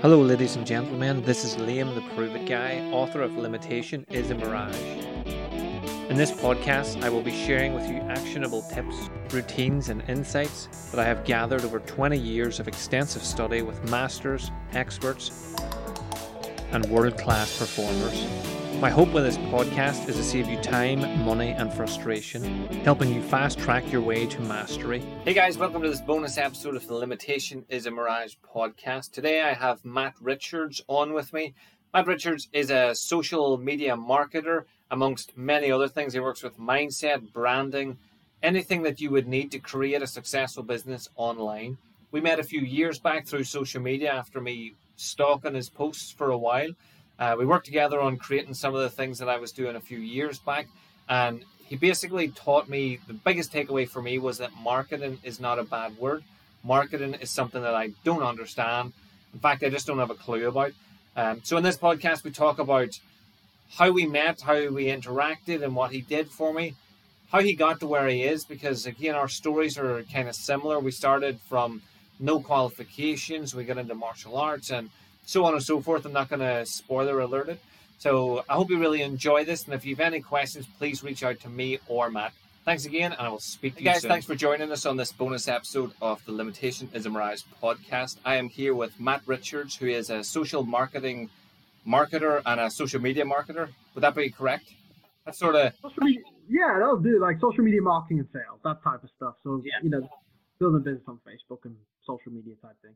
[0.00, 1.22] Hello, ladies and gentlemen.
[1.22, 4.80] This is Liam, the Prove It Guy, author of Limitation is a Mirage.
[6.08, 11.00] In this podcast, I will be sharing with you actionable tips, routines, and insights that
[11.00, 15.56] I have gathered over 20 years of extensive study with masters, experts,
[16.70, 18.57] and world class performers.
[18.80, 23.20] My hope with this podcast is to save you time, money, and frustration, helping you
[23.20, 25.00] fast track your way to mastery.
[25.24, 29.10] Hey guys, welcome to this bonus episode of the Limitation is a Mirage podcast.
[29.10, 31.54] Today I have Matt Richards on with me.
[31.92, 36.12] Matt Richards is a social media marketer, amongst many other things.
[36.12, 37.98] He works with mindset, branding,
[38.44, 41.78] anything that you would need to create a successful business online.
[42.12, 46.30] We met a few years back through social media after me stalking his posts for
[46.30, 46.70] a while
[47.18, 49.80] uh, we worked together on creating some of the things that I was doing a
[49.80, 50.68] few years back,
[51.08, 55.58] and he basically taught me the biggest takeaway for me was that marketing is not
[55.58, 56.24] a bad word.
[56.64, 58.92] Marketing is something that I don't understand.
[59.34, 60.72] In fact, I just don't have a clue about.
[61.14, 62.98] Um, so in this podcast, we talk about
[63.70, 66.74] how we met, how we interacted, and what he did for me,
[67.30, 68.44] how he got to where he is.
[68.44, 70.78] Because again, our stories are kind of similar.
[70.78, 71.82] We started from
[72.18, 73.54] no qualifications.
[73.54, 74.88] We got into martial arts and
[75.28, 76.06] so on and so forth.
[76.06, 77.60] I'm not going to spoiler alert it.
[77.98, 79.66] So I hope you really enjoy this.
[79.66, 82.32] And if you have any questions, please reach out to me or Matt.
[82.64, 84.02] Thanks again, and I will speak to hey you guys.
[84.02, 84.10] Soon.
[84.10, 88.16] Thanks for joining us on this bonus episode of the Limitation is a Mirage podcast.
[88.24, 91.28] I am here with Matt Richards, who is a social marketing
[91.86, 93.68] marketer and a social media marketer.
[93.94, 94.72] Would that be correct?
[95.24, 95.72] That's sort of
[96.48, 99.34] yeah, that'll do like social media marketing and sales, that type of stuff.
[99.42, 99.72] So yeah.
[99.82, 100.08] you know,
[100.58, 101.76] building business on Facebook and
[102.06, 102.94] social media type thing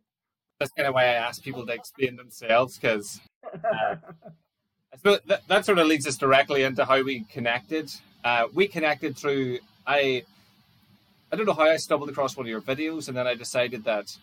[0.62, 3.20] that's kind of why I ask people to explain themselves because
[3.52, 3.96] uh,
[4.92, 7.90] I suppose that, that sort of leads us directly into how we connected.
[8.22, 10.22] Uh, we connected through I
[11.32, 13.82] I don't know how I stumbled across one of your videos and then I decided
[13.84, 14.16] that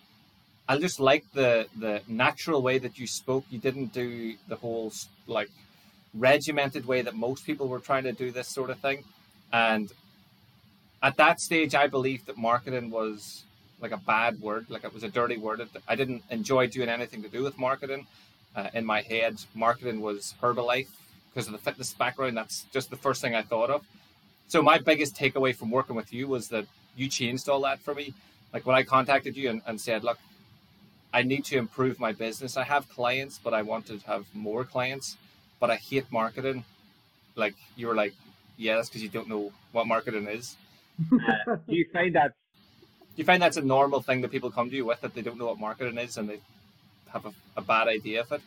[0.69, 3.43] I just liked the the natural way that you spoke.
[3.49, 4.93] You didn't do the whole
[5.27, 5.49] like
[6.13, 9.03] regimented way that most people were trying to do this sort of thing.
[9.51, 9.91] And
[11.03, 13.43] at that stage, I believed that marketing was
[13.81, 15.67] like a bad word, like it was a dirty word.
[15.87, 18.07] I didn't enjoy doing anything to do with marketing.
[18.55, 20.87] Uh, in my head, marketing was Herbalife
[21.29, 22.35] because of the fitness background.
[22.35, 23.85] That's just the first thing I thought of.
[24.47, 27.93] So my biggest takeaway from working with you was that you changed all that for
[27.93, 28.13] me.
[28.51, 30.17] Like when I contacted you and, and said, look,
[31.13, 32.57] I need to improve my business.
[32.57, 35.17] I have clients, but I want to have more clients,
[35.59, 36.63] but I hate marketing.
[37.35, 38.13] Like you were like,
[38.57, 40.57] yeah, that's because you don't know what marketing is.
[41.11, 42.33] Uh, do you find that
[43.19, 45.37] you find that's a normal thing that people come to you with that they don't
[45.37, 46.39] know what marketing is and they
[47.11, 48.41] have a, a bad idea of it?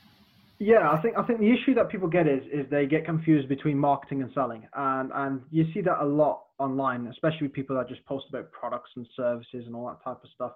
[0.59, 3.49] Yeah, I think I think the issue that people get is is they get confused
[3.49, 7.77] between marketing and selling, and and you see that a lot online, especially with people
[7.77, 10.53] that just post about products and services and all that type of stuff.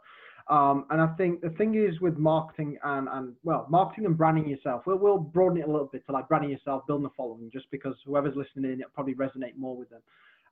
[0.49, 4.49] Um, and I think the thing is with marketing and, and well, marketing and branding
[4.49, 7.51] yourself, we'll, we'll broaden it a little bit to like branding yourself, building a following,
[7.53, 10.01] just because whoever's listening in, it'll probably resonate more with them.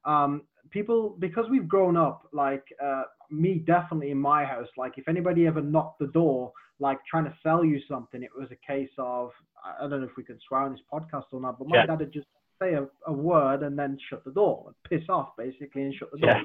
[0.05, 5.09] Um, people, because we've grown up, like uh, me definitely in my house, like if
[5.09, 8.91] anybody ever knocked the door, like trying to sell you something, it was a case
[8.99, 9.31] of
[9.65, 11.87] I don't know if we can swear on this podcast or not, but my yeah.
[11.87, 12.27] dad had just
[12.61, 16.19] say a, a, word and then shut the door, piss off basically, and shut the
[16.19, 16.31] door.
[16.31, 16.43] Yeah.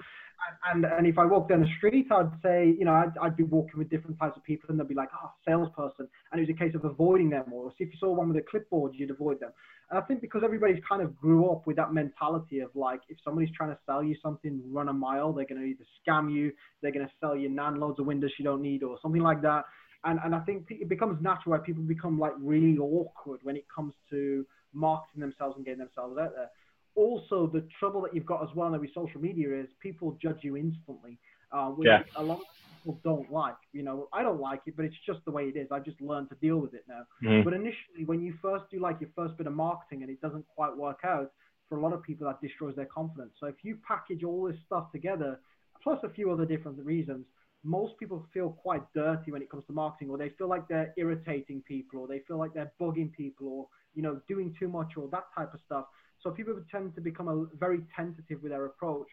[0.64, 3.36] And, and, and if I walked down the street, I'd say, you know, I'd, I'd
[3.36, 6.48] be walking with different types of people, and they'd be like, "Oh, salesperson," and it
[6.48, 7.52] was a case of avoiding them.
[7.52, 9.52] Or see if you saw one with a clipboard, you'd avoid them.
[9.90, 13.18] And I think because everybody's kind of grew up with that mentality of like, if
[13.24, 15.34] somebody's trying to sell you something, run a mile.
[15.34, 18.32] They're going to either scam you, they're going to sell you nan loads of windows
[18.40, 19.66] you don't need, or something like that.
[20.06, 23.66] And and I think it becomes natural where people become like really awkward when it
[23.76, 26.50] comes to marketing themselves and getting themselves out there.
[26.96, 30.58] Also, the trouble that you've got as well with social media is people judge you
[30.58, 31.18] instantly,
[31.52, 32.04] uh, which yeah.
[32.16, 32.46] a lot of
[32.78, 33.56] people don't like.
[33.72, 35.68] You know, I don't like it, but it's just the way it is.
[35.72, 37.04] I've just learned to deal with it now.
[37.24, 37.44] Mm.
[37.44, 40.46] But initially, when you first do like your first bit of marketing and it doesn't
[40.56, 41.32] quite work out,
[41.70, 43.32] for a lot of people that destroys their confidence.
[43.40, 45.40] So if you package all this stuff together,
[45.82, 47.26] plus a few other different reasons,
[47.64, 50.94] most people feel quite dirty when it comes to marketing, or they feel like they're
[50.98, 54.94] irritating people, or they feel like they're bugging people, or you know, doing too much,
[54.98, 55.86] or that type of stuff.
[56.22, 59.08] So people tend to become a, very tentative with their approach.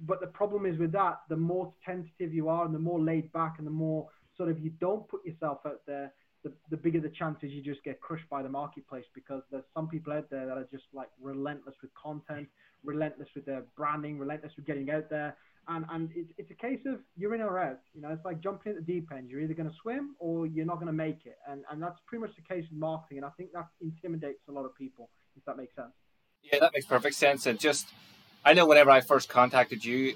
[0.00, 3.32] But the problem is with that, the more tentative you are, and the more laid
[3.32, 6.12] back, and the more sort of you don't put yourself out there,
[6.42, 9.88] the, the bigger the chances you just get crushed by the marketplace because there's some
[9.88, 12.46] people out there that are just like relentless with content,
[12.84, 15.36] relentless with their branding, relentless with getting out there
[15.68, 17.80] and and it's, it's a case of you're in or out.
[17.94, 19.30] You know, it's like jumping at the deep end.
[19.30, 21.98] You're either going to swim or you're not going to make it, and and that's
[22.06, 23.18] pretty much the case in marketing.
[23.18, 25.92] And I think that intimidates a lot of people, if that makes sense.
[26.42, 27.46] Yeah, that makes perfect sense.
[27.46, 27.88] And just,
[28.44, 30.14] I know whenever I first contacted you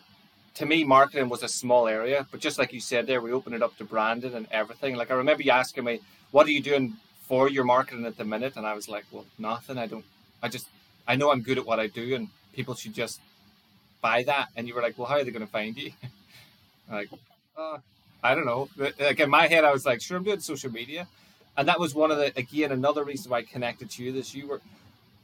[0.55, 3.55] to me, marketing was a small area, but just like you said there, we opened
[3.55, 4.97] it up to branding and everything.
[4.97, 6.01] Like I remember you asking me,
[6.33, 6.97] "What are you doing
[7.29, 9.79] for your marketing at the minute?" And I was like, "Well, nothing.
[9.79, 10.05] I don't.
[10.43, 10.67] I just
[11.07, 13.21] I know I'm good at what I do, and people should just
[14.01, 15.93] buy that." And you were like, "Well, how are they going to find you?"
[16.91, 17.09] like,
[17.57, 17.79] uh,
[18.23, 18.69] I don't know.
[18.77, 21.07] Like in my head, I was like, "Sure, I'm doing social media,"
[21.57, 24.13] and that was one of the again another reason why I connected to you.
[24.13, 24.61] This you were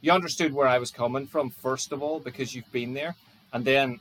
[0.01, 3.15] you understood where I was coming from first of all because you've been there,
[3.53, 3.99] and then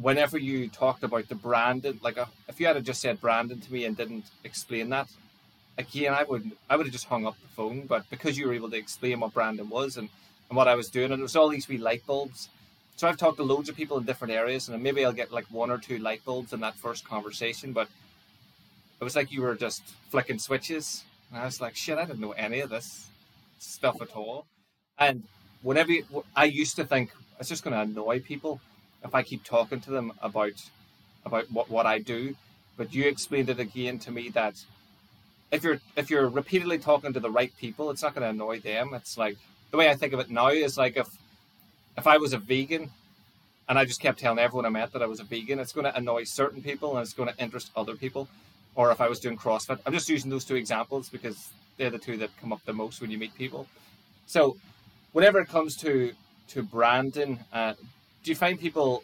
[0.00, 3.72] whenever you talked about the branding, like uh, if you had just said branding to
[3.72, 5.08] me and didn't explain that,
[5.78, 7.86] again, I would I would have just hung up the phone.
[7.86, 10.08] But because you were able to explain what branding was and,
[10.48, 12.48] and what I was doing, and it was all these wee light bulbs.
[13.00, 15.46] So I've talked to loads of people in different areas, and maybe I'll get like
[15.46, 17.72] one or two light bulbs in that first conversation.
[17.72, 17.88] But
[19.00, 22.20] it was like you were just flicking switches, and I was like, shit, I didn't
[22.20, 23.06] know any of this
[23.58, 24.44] stuff at all.
[24.98, 25.22] And
[25.62, 26.04] whenever you,
[26.36, 28.60] I used to think it's just going to annoy people
[29.02, 30.62] if I keep talking to them about
[31.24, 32.36] about what, what I do.
[32.76, 34.62] But you explained it again to me that
[35.50, 38.60] if you're if you're repeatedly talking to the right people, it's not going to annoy
[38.60, 38.92] them.
[38.92, 39.38] It's like
[39.70, 41.08] the way I think of it now is like if
[41.96, 42.90] if I was a vegan
[43.68, 45.84] and I just kept telling everyone I met that I was a vegan, it's going
[45.84, 48.28] to annoy certain people and it's going to interest other people.
[48.74, 51.98] Or if I was doing CrossFit, I'm just using those two examples because they're the
[51.98, 53.66] two that come up the most when you meet people.
[54.26, 54.56] So,
[55.12, 56.12] whenever it comes to
[56.48, 57.74] to branding, uh,
[58.22, 59.02] do you find people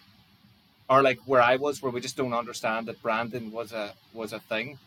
[0.88, 4.32] are like where I was, where we just don't understand that branding was a was
[4.32, 4.78] a thing?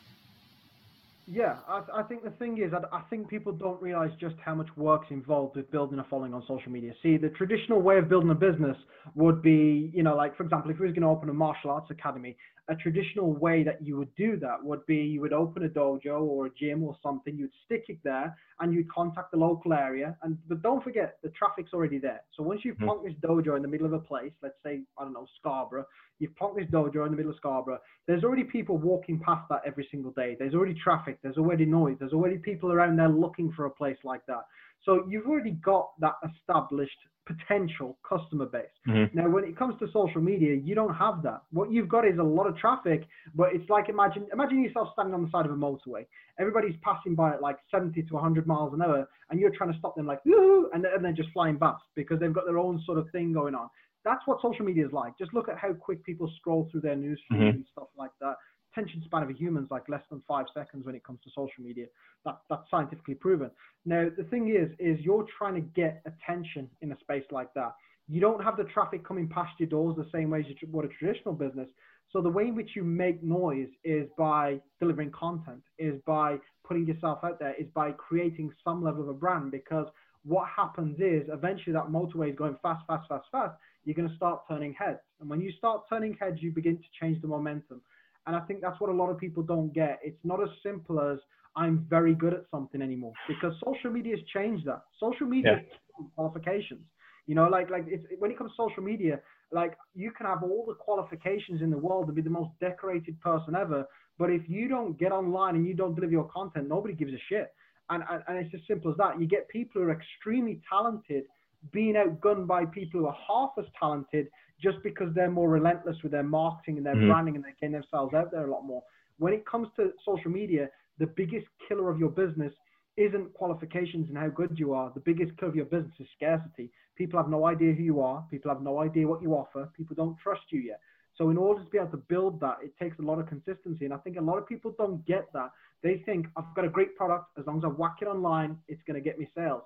[1.32, 4.56] Yeah, I, I think the thing is, I, I think people don't realize just how
[4.56, 6.92] much work's involved with building a following on social media.
[7.04, 8.76] See, the traditional way of building a business
[9.14, 11.70] would be, you know, like for example, if we was going to open a martial
[11.70, 12.36] arts academy,
[12.70, 16.22] a traditional way that you would do that would be you would open a dojo
[16.22, 20.16] or a gym or something, you'd stick it there and you'd contact the local area.
[20.22, 22.22] And but don't forget the traffic's already there.
[22.36, 23.06] So once you've mm-hmm.
[23.06, 25.86] this dojo in the middle of a place, let's say, I don't know, Scarborough,
[26.20, 29.62] you've plonked this dojo in the middle of Scarborough, there's already people walking past that
[29.66, 30.36] every single day.
[30.38, 33.98] There's already traffic, there's already noise, there's already people around there looking for a place
[34.04, 34.44] like that.
[34.86, 36.98] So you've already got that established
[37.30, 38.66] potential customer base.
[38.88, 39.18] Mm-hmm.
[39.18, 41.44] Now, when it comes to social media, you don't have that.
[41.52, 43.06] What you've got is a lot of traffic,
[43.36, 46.06] but it's like imagine imagine yourself standing on the side of a motorway.
[46.40, 49.78] Everybody's passing by at like 70 to 100 miles an hour, and you're trying to
[49.78, 52.82] stop them like woo, and, and they're just flying past because they've got their own
[52.86, 53.70] sort of thing going on.
[54.06, 55.18] That's what social media is like.
[55.20, 57.48] Just look at how quick people scroll through their news feed mm-hmm.
[57.58, 58.36] and stuff like that
[58.72, 61.30] attention span of a human is like less than five seconds when it comes to
[61.30, 61.86] social media.
[62.26, 63.52] That, that's scientifically proven.
[63.86, 67.74] Now, the thing is, is you're trying to get attention in a space like that.
[68.08, 70.86] You don't have the traffic coming past your doors the same way as you would
[70.86, 71.70] a traditional business.
[72.12, 76.38] So the way in which you make noise is by delivering content, is by
[76.68, 79.52] putting yourself out there, is by creating some level of a brand.
[79.52, 79.86] Because
[80.24, 83.56] what happens is eventually that motorway is going fast, fast, fast, fast.
[83.86, 86.84] You're going to start turning heads, and when you start turning heads, you begin to
[87.00, 87.82] change the momentum.
[88.28, 90.00] And I think that's what a lot of people don't get.
[90.04, 91.20] It's not as simple as
[91.56, 94.82] I'm very good at something anymore because social media has changed that.
[95.00, 96.06] Social media yeah.
[96.16, 96.86] qualifications.
[97.26, 99.20] You know, like like it's when it comes to social media,
[99.52, 103.20] like you can have all the qualifications in the world to be the most decorated
[103.22, 103.86] person ever,
[104.18, 107.22] but if you don't get online and you don't deliver your content, nobody gives a
[107.30, 107.54] shit.
[107.90, 109.20] And, and, and it's as simple as that.
[109.20, 111.24] You get people who are extremely talented
[111.72, 114.28] being outgunned by people who are half as talented
[114.62, 117.08] just because they're more relentless with their marketing and their mm-hmm.
[117.08, 118.84] branding and they're getting themselves out there a lot more.
[119.18, 122.54] When it comes to social media, the biggest killer of your business
[122.98, 124.92] isn't qualifications and how good you are.
[124.94, 126.70] The biggest killer of your business is scarcity.
[126.98, 128.26] People have no idea who you are.
[128.30, 129.70] People have no idea what you offer.
[129.78, 130.82] People don't trust you yet.
[131.18, 133.86] So in order to be able to build that, it takes a lot of consistency.
[133.86, 135.52] And I think a lot of people don't get that.
[135.82, 137.26] They think I've got a great product.
[137.38, 139.64] As long as I whack it online, it's going to get me sales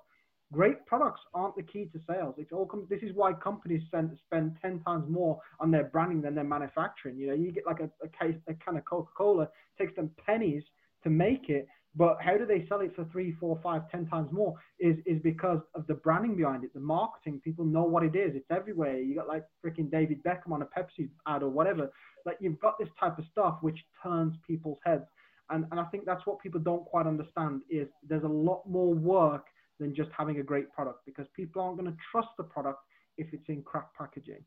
[0.52, 2.34] great products aren't the key to sales.
[2.38, 6.34] It's all this is why companies spend spend ten times more on their branding than
[6.34, 7.16] their manufacturing.
[7.16, 9.48] You know, you get like a, a case a can of Coca Cola
[9.78, 10.62] takes them pennies
[11.02, 14.30] to make it, but how do they sell it for three, four, five, ten times
[14.32, 14.54] more?
[14.78, 17.40] Is is because of the branding behind it, the marketing.
[17.42, 18.34] People know what it is.
[18.34, 18.98] It's everywhere.
[18.98, 21.90] You got like freaking David Beckham on a Pepsi ad or whatever.
[22.26, 25.04] Like you've got this type of stuff which turns people's heads.
[25.50, 28.94] And, and I think that's what people don't quite understand is there's a lot more
[28.94, 29.44] work
[29.80, 32.80] than just having a great product because people aren't going to trust the product
[33.16, 34.44] if it's in crap packaging.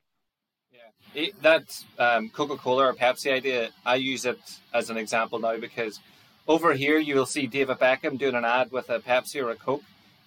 [0.72, 4.40] Yeah, it, that um, Coca-Cola or Pepsi idea, I use it
[4.74, 6.00] as an example now because
[6.48, 9.56] over here you will see David Beckham doing an ad with a Pepsi or a
[9.56, 9.84] Coke,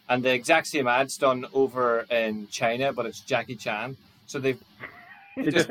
[0.08, 3.96] and the exact same ad's done over in China, but it's Jackie Chan.
[4.26, 4.62] So they've
[5.44, 5.70] just,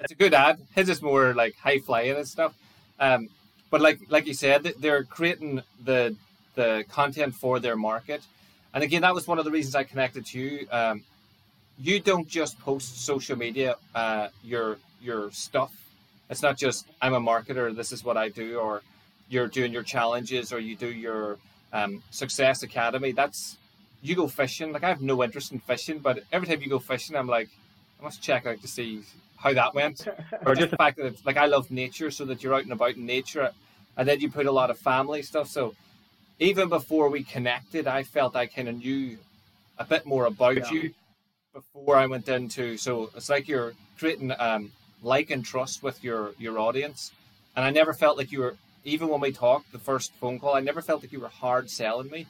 [0.00, 0.58] it's a good ad.
[0.74, 2.54] His is more like high flying and stuff.
[2.98, 3.28] Um,
[3.70, 6.16] but like like you said, they're creating the
[6.54, 8.22] the content for their market,
[8.74, 10.66] and again, that was one of the reasons I connected to you.
[10.70, 11.02] Um,
[11.78, 15.72] you don't just post social media, uh, your your stuff.
[16.28, 17.74] It's not just I'm a marketer.
[17.74, 18.82] This is what I do, or
[19.28, 21.38] you're doing your challenges, or you do your
[21.72, 23.12] um, success academy.
[23.12, 23.56] That's
[24.02, 24.72] you go fishing.
[24.72, 27.48] Like I have no interest in fishing, but every time you go fishing, I'm like,
[28.00, 29.02] I must check out to see
[29.36, 30.06] how that went,
[30.46, 32.72] or just the fact that it's, like I love nature, so that you're out and
[32.72, 33.50] about in nature,
[33.96, 35.48] and then you put a lot of family stuff.
[35.48, 35.74] So
[36.38, 39.18] even before we connected, I felt I kind of knew
[39.78, 40.70] a bit more about yeah.
[40.70, 40.94] you
[41.52, 42.76] before I went into.
[42.76, 47.12] So it's like you're creating um, like and trust with your your audience,
[47.56, 48.56] and I never felt like you were.
[48.84, 51.68] Even when we talked the first phone call, I never felt like you were hard
[51.68, 52.26] selling me,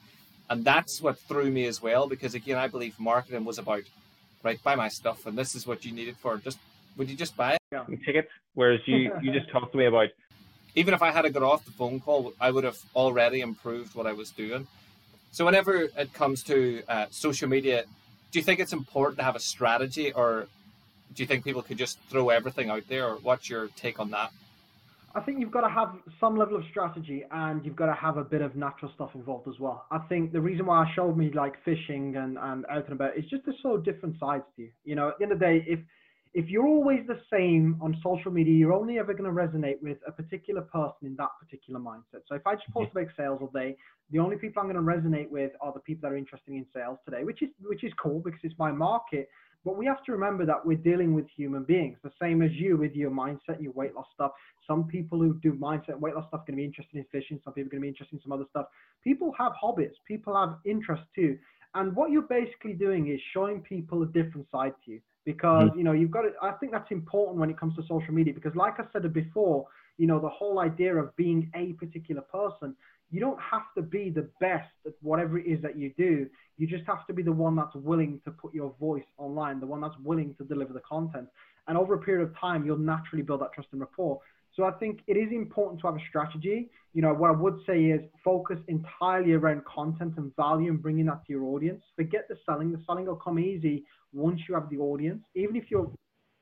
[0.49, 2.07] and that's what threw me as well.
[2.07, 3.83] Because again, I believe marketing was about
[4.43, 6.37] right buy my stuff, and this is what you need it for.
[6.37, 6.57] Just
[6.97, 7.59] would you just buy it?
[7.71, 7.85] Yeah.
[8.05, 8.29] Tickets.
[8.55, 10.09] Whereas you you just talked to me about
[10.75, 14.07] even if I had get off the phone call, I would have already improved what
[14.07, 14.67] I was doing.
[15.31, 17.83] So whenever it comes to uh, social media,
[18.31, 20.47] do you think it's important to have a strategy, or
[21.13, 23.07] do you think people could just throw everything out there?
[23.07, 24.31] Or what's your take on that?
[25.15, 28.17] I think you've got to have some level of strategy and you've got to have
[28.17, 29.85] a bit of natural stuff involved as well.
[29.89, 33.17] I think the reason why I showed me like fishing and, and out and about
[33.17, 34.69] is just to show different sides to you.
[34.83, 35.79] You know, at the end of the day, if
[36.33, 39.97] if you're always the same on social media, you're only ever going to resonate with
[40.07, 42.21] a particular person in that particular mindset.
[42.27, 43.75] So if I just post about sales all day,
[44.11, 46.65] the only people I'm going to resonate with are the people that are interested in
[46.73, 49.29] sales today, which is which is cool because it's my market.
[49.65, 52.77] But we have to remember that we're dealing with human beings, the same as you
[52.77, 54.31] with your mindset, your weight loss stuff.
[54.65, 57.41] Some people who do mindset, weight loss stuff, are going to be interested in fishing.
[57.43, 58.67] Some people are going to be interested in some other stuff.
[59.03, 59.91] People have hobbies.
[60.07, 61.37] People have interests too.
[61.75, 65.77] And what you're basically doing is showing people a different side to you because mm-hmm.
[65.77, 68.33] you know you've got to, i think that's important when it comes to social media
[68.33, 69.65] because like i said before
[69.97, 72.75] you know the whole idea of being a particular person
[73.11, 76.27] you don't have to be the best at whatever it is that you do.
[76.57, 79.65] You just have to be the one that's willing to put your voice online the
[79.65, 81.27] one that's willing to deliver the content.
[81.67, 84.19] And over a period of time you'll naturally build that trust and rapport
[84.55, 86.69] so I think it is important to have a strategy.
[86.93, 91.05] You know, what I would say is focus entirely around content and value and bringing
[91.05, 91.83] that to your audience.
[91.95, 92.71] Forget the selling.
[92.71, 95.23] The selling will come easy once you have the audience.
[95.35, 95.91] Even if your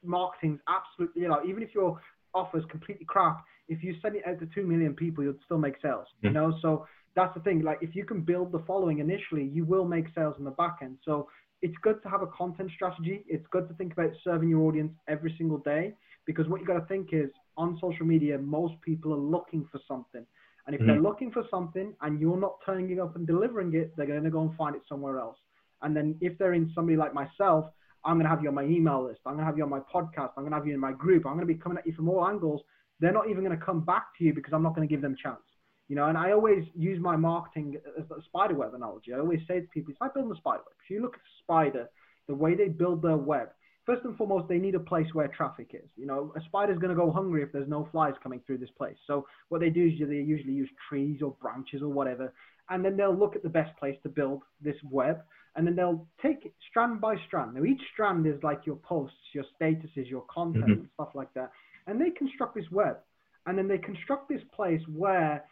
[0.03, 1.99] marketing's absolutely, you know, even if your
[2.33, 5.57] offer is completely crap, if you send it out to two million people, you'll still
[5.57, 6.07] make sales.
[6.21, 6.37] You mm-hmm.
[6.37, 7.61] know, so that's the thing.
[7.61, 10.77] Like if you can build the following initially, you will make sales in the back
[10.81, 10.97] end.
[11.03, 11.27] So
[11.61, 13.25] it's good to have a content strategy.
[13.27, 15.93] It's good to think about serving your audience every single day
[16.25, 19.79] because what you got to think is on social media, most people are looking for
[19.87, 20.25] something.
[20.65, 20.89] And if mm-hmm.
[20.89, 24.23] they're looking for something and you're not turning it up and delivering it, they're going
[24.23, 25.37] to go and find it somewhere else.
[25.81, 27.65] And then if they're in somebody like myself,
[28.03, 29.21] I'm going to have you on my email list.
[29.25, 30.31] I'm going to have you on my podcast.
[30.37, 31.25] I'm going to have you in my group.
[31.25, 32.61] I'm going to be coming at you from all angles.
[32.99, 35.01] They're not even going to come back to you because I'm not going to give
[35.01, 35.41] them a chance.
[35.87, 39.13] You know, and I always use my marketing as a spider web analogy.
[39.13, 40.75] I always say to people, it's like building a spider web.
[40.83, 41.89] If you look at a spider,
[42.27, 43.49] the way they build their web,
[43.87, 45.89] first and foremost, they need a place where traffic is.
[45.95, 48.69] You know, a spider's going to go hungry if there's no flies coming through this
[48.77, 48.97] place.
[49.07, 52.33] So what they do is they usually use trees or branches or whatever,
[52.69, 55.21] and then they'll look at the best place to build this web,
[55.55, 57.55] and then they'll take it strand by strand.
[57.55, 60.81] Now each strand is like your posts, your statuses, your content, mm-hmm.
[60.81, 61.51] and stuff like that,
[61.87, 62.97] and they construct this web,
[63.45, 65.45] and then they construct this place where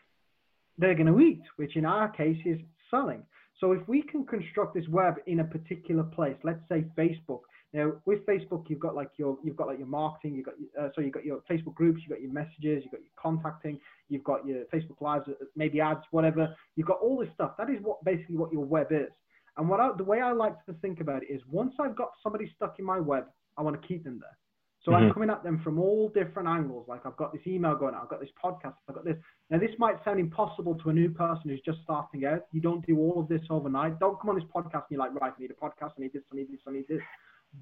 [0.77, 2.59] they're going to eat, which in our case is
[2.91, 3.23] selling.
[3.61, 7.43] So if we can construct this web in a particular place, let's say Facebook,
[7.75, 10.87] now with Facebook, you've got like your you've got like your marketing, you've got uh,
[10.95, 14.23] so you've got your Facebook groups, you've got your messages, you've got your contacting, you've
[14.23, 16.55] got your Facebook lives, uh, maybe ads, whatever.
[16.77, 17.51] You've got all this stuff.
[17.57, 19.11] That is what basically what your web is.
[19.57, 22.11] And what I, the way I like to think about it is once I've got
[22.23, 23.25] somebody stuck in my web,
[23.57, 24.37] I want to keep them there.
[24.83, 25.07] So mm-hmm.
[25.07, 26.85] I'm coming at them from all different angles.
[26.87, 29.17] Like I've got this email going out, I've got this podcast, I've got this.
[29.49, 32.45] Now this might sound impossible to a new person who's just starting out.
[32.53, 33.99] You don't do all of this overnight.
[33.99, 36.13] Don't come on this podcast and you're like, right, I need a podcast, I need
[36.13, 37.01] this, I need this, I need this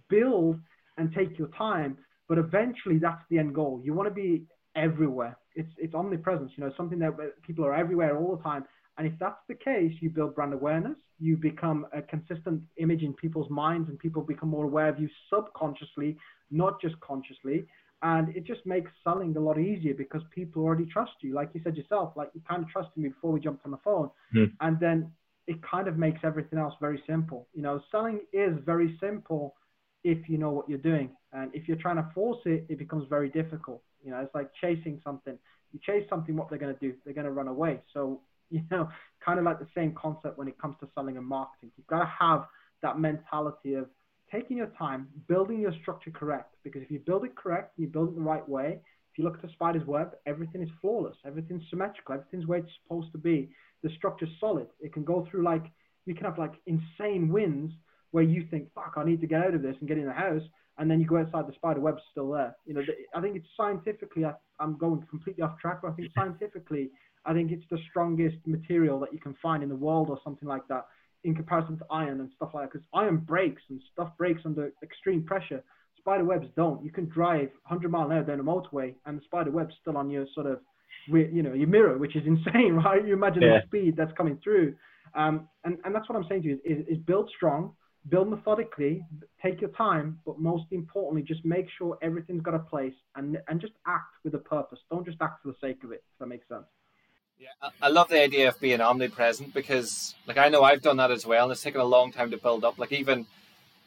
[0.09, 0.59] build
[0.97, 1.97] and take your time,
[2.27, 3.81] but eventually that's the end goal.
[3.83, 4.43] You want to be
[4.75, 5.37] everywhere.
[5.55, 8.65] It's it's omnipresence, you know, something that people are everywhere all the time.
[8.97, 13.13] And if that's the case, you build brand awareness, you become a consistent image in
[13.13, 16.17] people's minds, and people become more aware of you subconsciously,
[16.51, 17.65] not just consciously.
[18.03, 21.33] And it just makes selling a lot easier because people already trust you.
[21.33, 23.77] Like you said yourself, like you kind of trusted me before we jumped on the
[23.77, 24.09] phone.
[24.35, 24.51] Mm.
[24.59, 25.11] And then
[25.47, 27.47] it kind of makes everything else very simple.
[27.53, 29.55] You know, selling is very simple
[30.03, 31.09] if you know what you're doing.
[31.31, 33.81] And if you're trying to force it, it becomes very difficult.
[34.03, 35.37] You know, it's like chasing something.
[35.71, 36.93] You chase something, what they're going to do?
[37.03, 37.79] They're going to run away.
[37.93, 38.87] So, you know,
[39.25, 41.71] kind of like the same concept when it comes to selling and marketing.
[41.75, 42.45] You've got to have
[42.83, 43.87] that mentality of
[44.31, 46.53] taking your time, building your structure correct.
[46.63, 48.79] Because if you build it correct, you build it the right way.
[49.11, 51.15] If you look at the spider's web, everything is flawless.
[51.25, 52.15] Everything's symmetrical.
[52.15, 53.49] Everything's where it's supposed to be.
[53.81, 54.67] The structure's solid.
[54.79, 55.65] It can go through like,
[56.05, 57.73] you can have like insane winds
[58.13, 60.13] where you think, fuck, I need to get out of this and get in the
[60.13, 60.43] house.
[60.77, 62.55] and then you go outside, the spider web's still there.
[62.65, 62.81] You know,
[63.15, 64.23] I think it's scientifically.
[64.23, 66.91] I, I'm going completely off track, but I think scientifically,
[67.25, 70.47] I think it's the strongest material that you can find in the world, or something
[70.47, 70.85] like that,
[71.23, 72.73] in comparison to iron and stuff like that.
[72.73, 75.63] Because iron breaks and stuff breaks under extreme pressure.
[75.97, 76.83] Spider webs don't.
[76.83, 79.97] You can drive 100 mile an hour down a motorway, and the spider web's still
[79.97, 80.59] on your sort of,
[81.07, 83.03] you know, your mirror, which is insane, right?
[83.05, 83.59] You imagine yeah.
[83.61, 84.75] the speed that's coming through.
[85.15, 87.73] Um, and, and that's what I'm saying to you is, is, is build strong,
[88.09, 89.05] build methodically,
[89.41, 93.61] take your time, but most importantly, just make sure everything's got a place and and
[93.61, 94.79] just act with a purpose.
[94.89, 96.03] Don't just act for the sake of it.
[96.13, 96.65] If that makes sense.
[97.39, 101.11] Yeah, I love the idea of being omnipresent because, like, I know I've done that
[101.11, 102.77] as well, and it's taken a long time to build up.
[102.77, 103.25] Like, even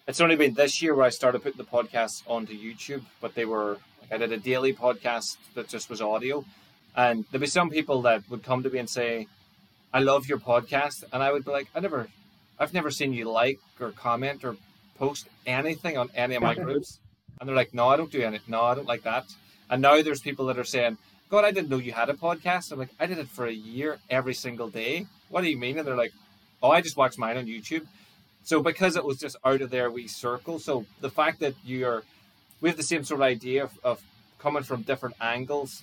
[0.06, 3.44] it's only been this year where I started putting the podcasts onto YouTube, but they
[3.44, 6.44] were like I did a daily podcast that just was audio,
[6.96, 9.26] and there'd be some people that would come to me and say,
[9.92, 12.08] "I love your podcast," and I would be like, "I never
[12.58, 14.56] I've never seen you like or comment or
[14.98, 17.00] post anything on any of my groups.
[17.38, 18.40] And they're like, no, I don't do any.
[18.48, 19.26] No, I don't like that.
[19.68, 20.96] And now there's people that are saying,
[21.28, 22.72] God, I didn't know you had a podcast.
[22.72, 25.06] I'm like, I did it for a year every single day.
[25.28, 25.76] What do you mean?
[25.76, 26.12] And they're like,
[26.62, 27.86] oh, I just watched mine on YouTube.
[28.44, 30.58] So because it was just out of their wee circle.
[30.58, 32.04] So the fact that you're,
[32.60, 34.02] we have the same sort of idea of, of
[34.38, 35.82] coming from different angles.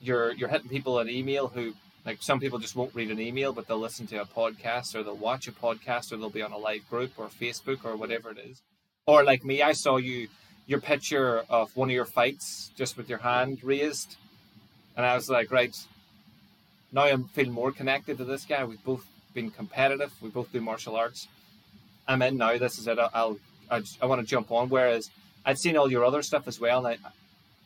[0.00, 1.74] You're you're hitting people an email who
[2.04, 5.02] like some people just won't read an email, but they'll listen to a podcast or
[5.02, 8.30] they'll watch a podcast or they'll be on a live group or Facebook or whatever
[8.30, 8.62] it is.
[9.06, 10.28] Or like me, I saw you
[10.66, 14.16] your picture of one of your fights just with your hand raised,
[14.96, 15.74] and I was like, right,
[16.92, 18.64] now I'm feeling more connected to this guy.
[18.64, 20.12] We've both been competitive.
[20.20, 21.26] We both do martial arts.
[22.06, 22.58] I'm in now.
[22.58, 22.98] This is it.
[22.98, 23.38] I'll,
[23.70, 24.68] I'll I, want to jump on.
[24.68, 25.10] Whereas
[25.44, 27.10] I'd seen all your other stuff as well, and I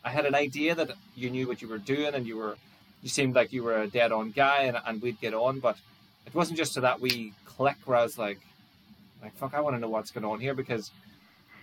[0.03, 2.57] I had an idea that you knew what you were doing and you were
[3.03, 5.77] you seemed like you were a dead on guy and, and we'd get on, but
[6.25, 8.39] it wasn't just to that wee click where I was like,
[9.21, 10.89] like fuck, I want to know what's going on here because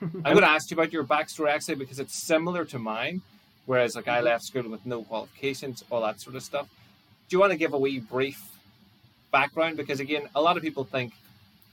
[0.02, 3.22] I'm going to ask you about your backstory actually because it's similar to mine.
[3.66, 4.26] Whereas like I mm-hmm.
[4.26, 6.68] left school with no qualifications, all that sort of stuff.
[7.28, 8.42] Do you want to give a wee brief
[9.30, 9.76] background?
[9.76, 11.12] Because again, a lot of people think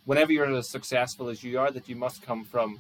[0.06, 2.80] whenever you're as successful as you are, that you must come from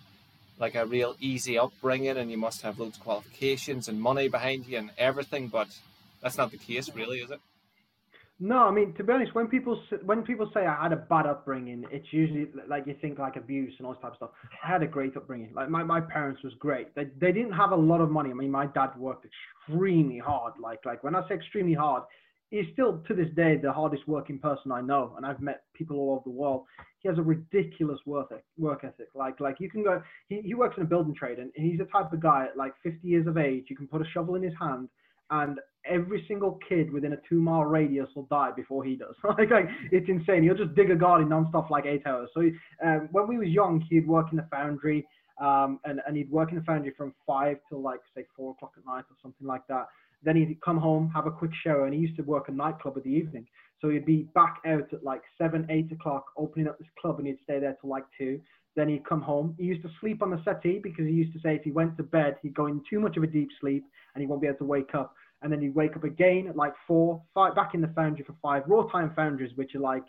[0.59, 4.65] like a real easy upbringing and you must have loads of qualifications and money behind
[4.67, 5.47] you and everything.
[5.47, 5.67] But
[6.21, 7.39] that's not the case, really, is it?
[8.39, 11.25] No, I mean to be honest, when people when people say I had a bad
[11.25, 14.29] upbringing, it's usually like you think like abuse and all this type of stuff.
[14.63, 15.53] I had a great upbringing.
[15.55, 16.93] Like my, my parents was great.
[16.93, 18.29] They they didn't have a lot of money.
[18.29, 20.53] I mean, my dad worked extremely hard.
[20.61, 22.03] Like like when I say extremely hard,
[22.51, 25.97] he's still to this day the hardest working person I know, and I've met people
[25.97, 26.65] all over the world.
[26.99, 28.45] He has a ridiculous work ethic.
[28.59, 29.07] Work ethic.
[29.15, 30.03] Like like you can go.
[30.29, 32.73] He he works in a building trade, and he's the type of guy at like
[32.83, 33.65] 50 years of age.
[33.67, 34.89] You can put a shovel in his hand
[35.29, 39.15] and every single kid within a two mile radius will die before he does.
[39.23, 40.43] like, like, it's insane.
[40.43, 42.29] He'll just dig a garden non-stop like eight hours.
[42.33, 42.41] So
[42.85, 45.05] um, when we was young, he'd work in the foundry,
[45.39, 48.73] um, and and he'd work in the foundry from five till like say four o'clock
[48.77, 49.87] at night or something like that.
[50.23, 52.97] Then he'd come home, have a quick shower, and he used to work a nightclub
[52.97, 53.45] at the evening.
[53.79, 57.27] So he'd be back out at like seven, eight o'clock, opening up this club, and
[57.27, 58.39] he'd stay there till like two.
[58.75, 59.55] Then he'd come home.
[59.57, 61.97] He used to sleep on the settee because he used to say if he went
[61.97, 64.47] to bed, he'd go in too much of a deep sleep and he won't be
[64.47, 67.73] able to wake up and then you wake up again at like four, five, back
[67.73, 68.63] in the foundry for five.
[68.67, 70.03] Raw time foundries, which are like,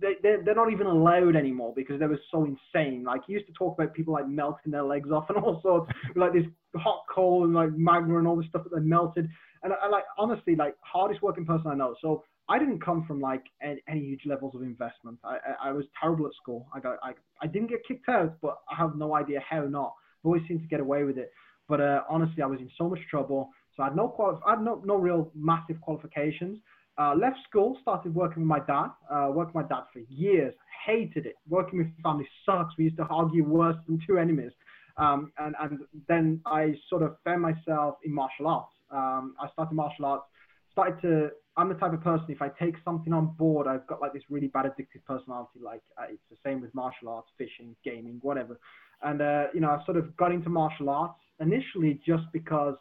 [0.00, 3.04] they, they're, they're not even allowed anymore because they were so insane.
[3.04, 5.92] Like, he used to talk about people like melting their legs off and all sorts,
[6.16, 9.28] like this hot coal and like magma and all this stuff that they melted.
[9.62, 11.94] And I, like, honestly, like, hardest working person I know.
[12.00, 15.18] So I didn't come from like any, any huge levels of investment.
[15.22, 16.66] I, I, I, was terrible at school.
[16.74, 19.92] I got, I, I didn't get kicked out, but I have no idea how not.
[20.20, 21.30] I've always seemed to get away with it.
[21.68, 23.50] But uh, honestly, I was in so much trouble.
[23.78, 26.58] So I had no quali- I had no, no real massive qualifications.
[26.98, 28.88] Uh, left school, started working with my dad.
[29.08, 30.52] Uh, worked with my dad for years.
[30.84, 31.36] Hated it.
[31.48, 32.76] Working with family sucks.
[32.76, 34.50] We used to argue worse than two enemies.
[34.96, 38.72] Um, and, and then I sort of found myself in martial arts.
[38.90, 40.24] Um, I started martial arts.
[40.72, 41.30] Started to.
[41.56, 42.26] I'm the type of person.
[42.28, 45.60] If I take something on board, I've got like this really bad addictive personality.
[45.62, 48.58] Like uh, it's the same with martial arts, fishing, gaming, whatever.
[49.02, 52.74] And uh, you know, I sort of got into martial arts initially just because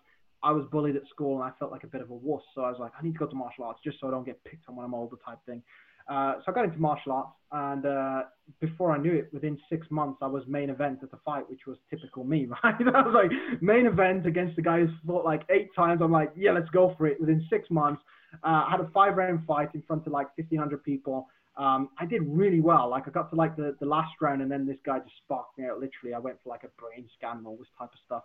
[0.47, 2.41] I was bullied at school and I felt like a bit of a wuss.
[2.55, 4.25] So I was like, I need to go to martial arts just so I don't
[4.25, 5.61] get picked on when I'm older type thing.
[6.07, 8.21] Uh, so I got into martial arts, and uh,
[8.61, 11.67] before I knew it, within six months, I was main event at the fight, which
[11.67, 12.75] was typical me, right?
[12.79, 15.99] I was like main event against the guy who's fought like eight times.
[16.01, 17.19] I'm like, yeah, let's go for it.
[17.19, 18.01] Within six months,
[18.41, 22.05] uh, I had a five round fight in front of like 1,500 people um, I
[22.05, 22.89] did really well.
[22.89, 25.57] Like I got to like the, the last round, and then this guy just sparked
[25.57, 25.79] me out.
[25.79, 28.23] Literally, I went for like a brain scan and all this type of stuff.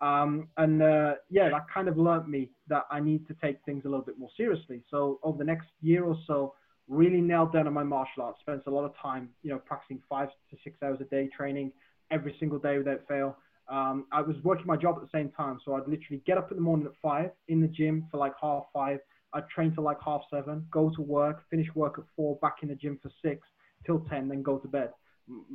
[0.00, 3.84] Um, and uh, yeah, that kind of learnt me that I need to take things
[3.84, 4.82] a little bit more seriously.
[4.90, 6.54] So over the next year or so,
[6.88, 8.38] really nailed down on my martial arts.
[8.40, 11.72] Spent a lot of time, you know, practicing five to six hours a day, training
[12.10, 13.36] every single day without fail.
[13.68, 16.50] Um, I was working my job at the same time, so I'd literally get up
[16.50, 19.00] in the morning at five in the gym for like half five.
[19.32, 22.68] I'd train till like half seven, go to work, finish work at four, back in
[22.68, 23.46] the gym for six
[23.86, 24.90] till ten, then go to bed.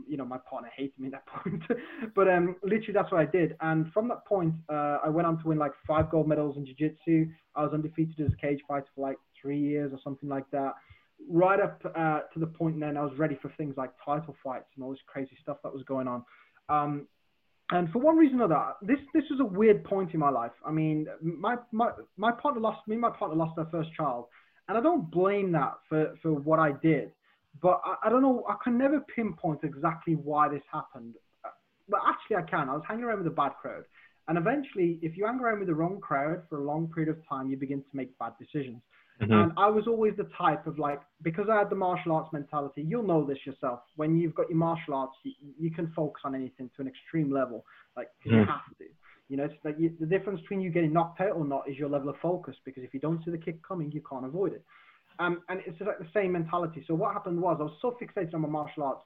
[0.08, 1.64] You know, my partner hated me at that point,
[2.16, 3.56] but um, literally that's what I did.
[3.62, 6.66] And from that point, uh, I went on to win like five gold medals in
[6.66, 7.28] jiu-jitsu.
[7.56, 10.74] I was undefeated as a cage fighter for like three years or something like that
[11.30, 14.68] right up uh, to the point then I was ready for things like title fights
[14.76, 16.24] and all this crazy stuff that was going on.
[16.70, 17.08] Um,
[17.72, 20.52] and for one reason or another, this this was a weird point in my life.
[20.66, 22.96] I mean, my my my partner lost me.
[22.98, 24.26] My partner lost their first child,
[24.68, 27.12] and I don't blame that for for what I did.
[27.62, 28.44] But I, I don't know.
[28.50, 31.14] I can never pinpoint exactly why this happened.
[31.90, 32.70] But actually, I can.
[32.70, 33.84] I was hanging around with a bad crowd,
[34.28, 37.18] and eventually, if you hang around with the wrong crowd for a long period of
[37.28, 38.82] time, you begin to make bad decisions.
[39.22, 39.32] Mm-hmm.
[39.32, 42.84] And I was always the type of like, because I had the martial arts mentality,
[42.88, 43.82] you'll know this yourself.
[43.96, 47.32] When you've got your martial arts, you, you can focus on anything to an extreme
[47.32, 47.66] level.
[47.96, 48.38] Like, mm-hmm.
[48.38, 48.86] you have to.
[49.30, 51.78] You know, it's like you, the difference between you getting knocked out or not is
[51.78, 52.56] your level of focus.
[52.66, 54.64] Because if you don't see the kick coming, you can't avoid it.
[55.20, 56.84] Um, and it's just like the same mentality.
[56.88, 59.02] So what happened was I was so fixated on my martial arts.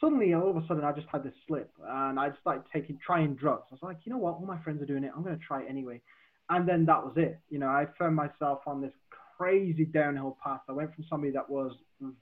[0.00, 3.34] Suddenly, all of a sudden, I just had this slip, and I started taking trying
[3.34, 3.64] drugs.
[3.70, 4.34] I was like, you know what?
[4.34, 5.12] All my friends are doing it.
[5.16, 6.02] I'm going to try it anyway.
[6.50, 7.38] And then that was it.
[7.48, 8.92] You know, I found myself on this
[9.36, 10.60] crazy downhill path.
[10.68, 11.72] I went from somebody that was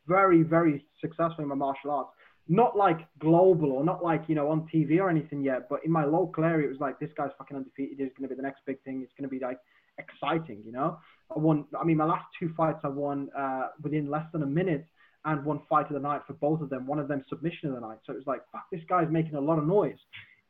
[0.06, 2.10] very, very successful in my martial arts,
[2.48, 5.90] not like global or not like, you know, on TV or anything yet, but in
[5.90, 8.00] my local area, it was like, this guy's fucking undefeated.
[8.00, 9.02] It's going to be the next big thing.
[9.02, 9.58] It's going to be like
[9.98, 10.98] exciting, you know?
[11.34, 14.46] I won, I mean, my last two fights I won uh, within less than a
[14.46, 14.86] minute
[15.24, 17.74] and one fight of the night for both of them, one of them submission of
[17.74, 17.98] the night.
[18.04, 19.98] So it was like, fuck, this guy's making a lot of noise.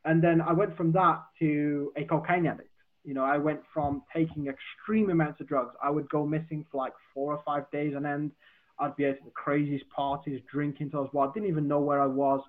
[0.03, 2.69] And then I went from that to a cocaine addict.
[3.03, 5.75] You know, I went from taking extreme amounts of drugs.
[5.81, 8.31] I would go missing for like four or five days on end.
[8.79, 11.29] I'd be at the craziest parties, drinking till I was.
[11.29, 12.41] I didn't even know where I was.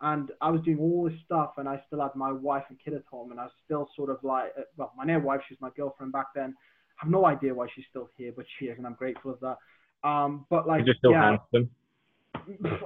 [0.00, 2.94] And I was doing all this stuff, and I still had my wife and kid
[2.94, 5.60] at home, and I was still sort of like, uh, well, my now wife, she's
[5.60, 6.54] my girlfriend back then.
[7.00, 9.40] I have no idea why she's still here, but she is, and I'm grateful of
[9.40, 9.58] that.
[10.04, 11.70] Um, but like, You're still yeah, handsome.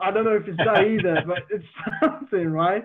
[0.02, 1.64] I don't know if it's that either, but it's
[2.02, 2.84] something, right?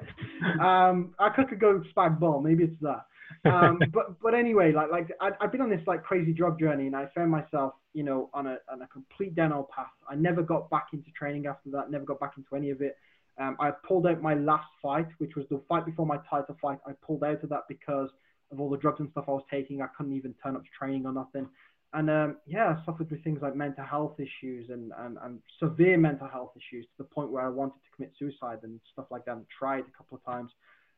[0.59, 3.05] Um, I could go spag ball, maybe it's that
[3.45, 6.87] um, but but anyway, like like I, I've been on this like crazy drug journey,
[6.87, 9.87] and I found myself, you know, on a on a complete downhill path.
[10.09, 11.91] I never got back into training after that.
[11.91, 12.97] Never got back into any of it.
[13.39, 16.79] Um, I pulled out my last fight, which was the fight before my title fight.
[16.85, 18.09] I pulled out of that because
[18.51, 19.81] of all the drugs and stuff I was taking.
[19.81, 21.47] I couldn't even turn up to training or nothing.
[21.93, 25.97] And um, yeah, I suffered with things like mental health issues and, and, and severe
[25.97, 29.25] mental health issues to the point where I wanted to commit suicide and stuff like
[29.25, 30.51] that and tried a couple of times.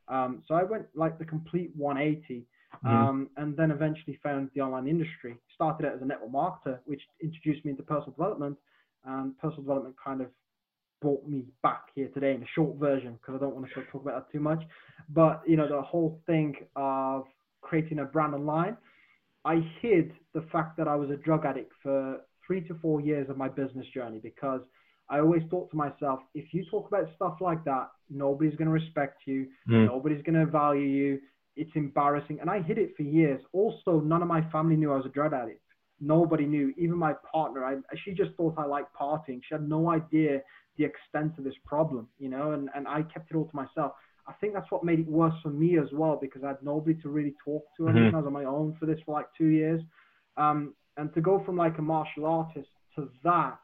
[0.07, 2.45] Um, so I went like the complete 180,
[2.85, 2.87] mm-hmm.
[2.87, 5.37] um, and then eventually found the online industry.
[5.55, 8.57] Started out as a network marketer, which introduced me into personal development.
[9.05, 10.27] And personal development kind of
[11.01, 13.85] brought me back here today in a short version because I don't want to sort
[13.85, 14.63] of talk about that too much.
[15.09, 17.25] But you know, the whole thing of
[17.61, 18.77] creating a brand online,
[19.45, 23.29] I hid the fact that I was a drug addict for three to four years
[23.29, 24.61] of my business journey because
[25.09, 28.73] I always thought to myself, if you talk about stuff like that, nobody's going to
[28.73, 29.87] respect you, mm.
[29.87, 31.19] nobody's going to value you.
[31.55, 32.39] It's embarrassing.
[32.39, 33.39] And I hid it for years.
[33.51, 35.61] Also, none of my family knew I was a drug addict.
[35.99, 36.73] Nobody knew.
[36.77, 39.39] Even my partner, I, she just thought I liked partying.
[39.47, 40.41] She had no idea
[40.77, 43.91] the extent of this problem, you know, and, and I kept it all to myself.
[44.27, 46.99] I think that's what made it worse for me as well because I had nobody
[47.01, 47.83] to really talk to.
[47.83, 48.15] Mm-hmm.
[48.15, 49.81] I was on my own for this for like two years.
[50.37, 53.57] Um, and to go from like a martial artist to that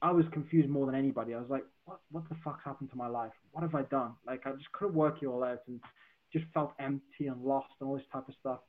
[0.00, 1.34] I was confused more than anybody.
[1.34, 3.32] I was like, what what the fuck's happened to my life?
[3.52, 4.12] What have I done?
[4.26, 5.80] Like I just couldn't work it all out and
[6.32, 8.60] just felt empty and lost and all this type of stuff.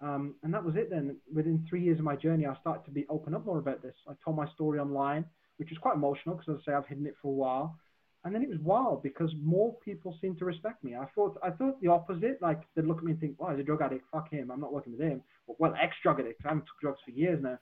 [0.00, 1.16] Um, and that was it then.
[1.32, 3.94] Within three years of my journey, I started to be open up more about this.
[4.08, 5.24] I told my story online,
[5.56, 7.78] which was quite emotional because as I say I've hidden it for a while.
[8.24, 10.96] And then it was wild because more people seemed to respect me.
[10.96, 12.40] I thought I thought the opposite.
[12.40, 14.06] Like they'd look at me and think, "Oh, he's a drug addict.
[14.10, 14.50] Fuck him.
[14.50, 16.40] I'm not working with him." Well, ex-drug addict.
[16.44, 17.58] I haven't took drugs for years now.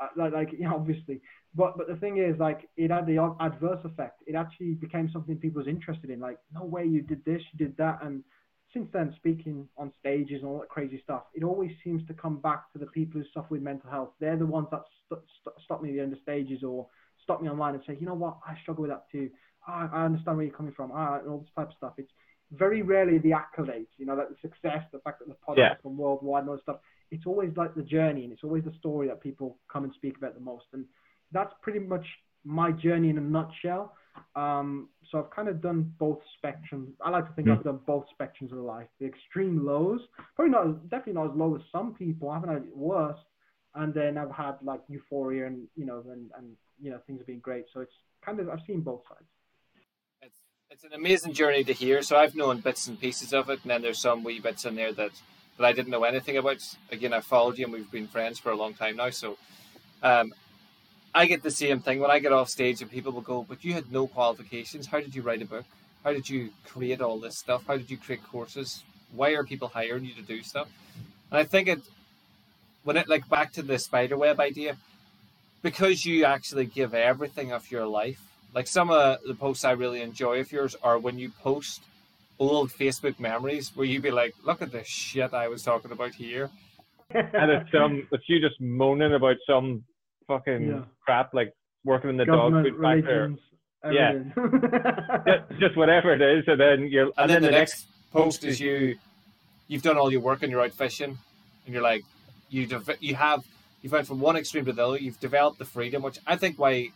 [0.00, 1.20] Uh, like, like, obviously.
[1.54, 4.22] But but the thing is, like, it had the adverse effect.
[4.26, 6.20] It actually became something people was interested in.
[6.20, 8.22] Like, no way you did this, you did that, and
[8.72, 12.38] since then, speaking on stages and all that crazy stuff, it always seems to come
[12.38, 14.10] back to the people who suffer with mental health.
[14.18, 16.86] They're the ones that st- st- stop me at the end of stages or
[17.22, 19.30] stop me online and say, you know what, I struggle with that too.
[19.68, 20.90] Oh, I understand where you're coming from.
[20.92, 21.94] Ah, and all this type of stuff.
[21.96, 22.10] It's
[22.50, 25.74] very rarely the accolades, you know, that the success, the fact that the podcast yeah.
[25.84, 26.78] and worldwide and all this stuff
[27.12, 30.16] it's always like the journey and it's always the story that people come and speak
[30.16, 30.64] about the most.
[30.72, 30.86] And
[31.30, 32.06] that's pretty much
[32.42, 33.94] my journey in a nutshell.
[34.34, 36.92] Um, so I've kind of done both spectrums.
[37.04, 37.56] I like to think mm.
[37.56, 38.88] I've done both spectrums of life.
[38.98, 40.00] The extreme lows,
[40.34, 42.30] probably not, definitely not as low as some people.
[42.30, 43.18] I haven't had it worse.
[43.74, 47.26] And then I've had like euphoria and, you know, and, and, you know, things have
[47.26, 47.66] been great.
[47.74, 47.92] So it's
[48.24, 49.28] kind of, I've seen both sides.
[50.72, 52.00] It's, an amazing journey to hear.
[52.00, 54.74] So I've known bits and pieces of it, and then there's some wee bits in
[54.74, 55.10] there that
[55.58, 56.62] that I didn't know anything about.
[56.90, 59.10] Again, I followed you, and we've been friends for a long time now.
[59.10, 59.36] So
[60.02, 60.32] um,
[61.14, 63.62] I get the same thing when I get off stage, and people will go, "But
[63.64, 64.86] you had no qualifications.
[64.86, 65.66] How did you write a book?
[66.04, 67.64] How did you create all this stuff?
[67.66, 68.82] How did you create courses?
[69.12, 70.68] Why are people hiring you to do stuff?"
[71.30, 71.82] And I think it
[72.82, 74.78] when it like back to the spider web idea,
[75.60, 80.02] because you actually give everything of your life like some of the posts I really
[80.02, 81.82] enjoy of yours are when you post
[82.38, 86.14] old Facebook memories where you be like, look at the shit I was talking about
[86.14, 86.50] here.
[87.10, 89.84] and it's some it's you just moaning about some
[90.26, 90.80] fucking yeah.
[91.04, 91.52] crap like
[91.84, 93.38] working in the Government dog food factory.
[93.92, 94.12] Yeah.
[95.50, 97.72] just, just, whatever it is, and then you're and, and then, then, the, the next,
[97.72, 98.96] next post is you
[99.66, 101.18] you've done all your work and you're out fishing
[101.64, 102.02] and you're like
[102.48, 102.68] you
[103.00, 103.44] you have
[103.82, 106.58] you've went from one extreme to the other, you've developed the freedom, which I think
[106.58, 106.90] why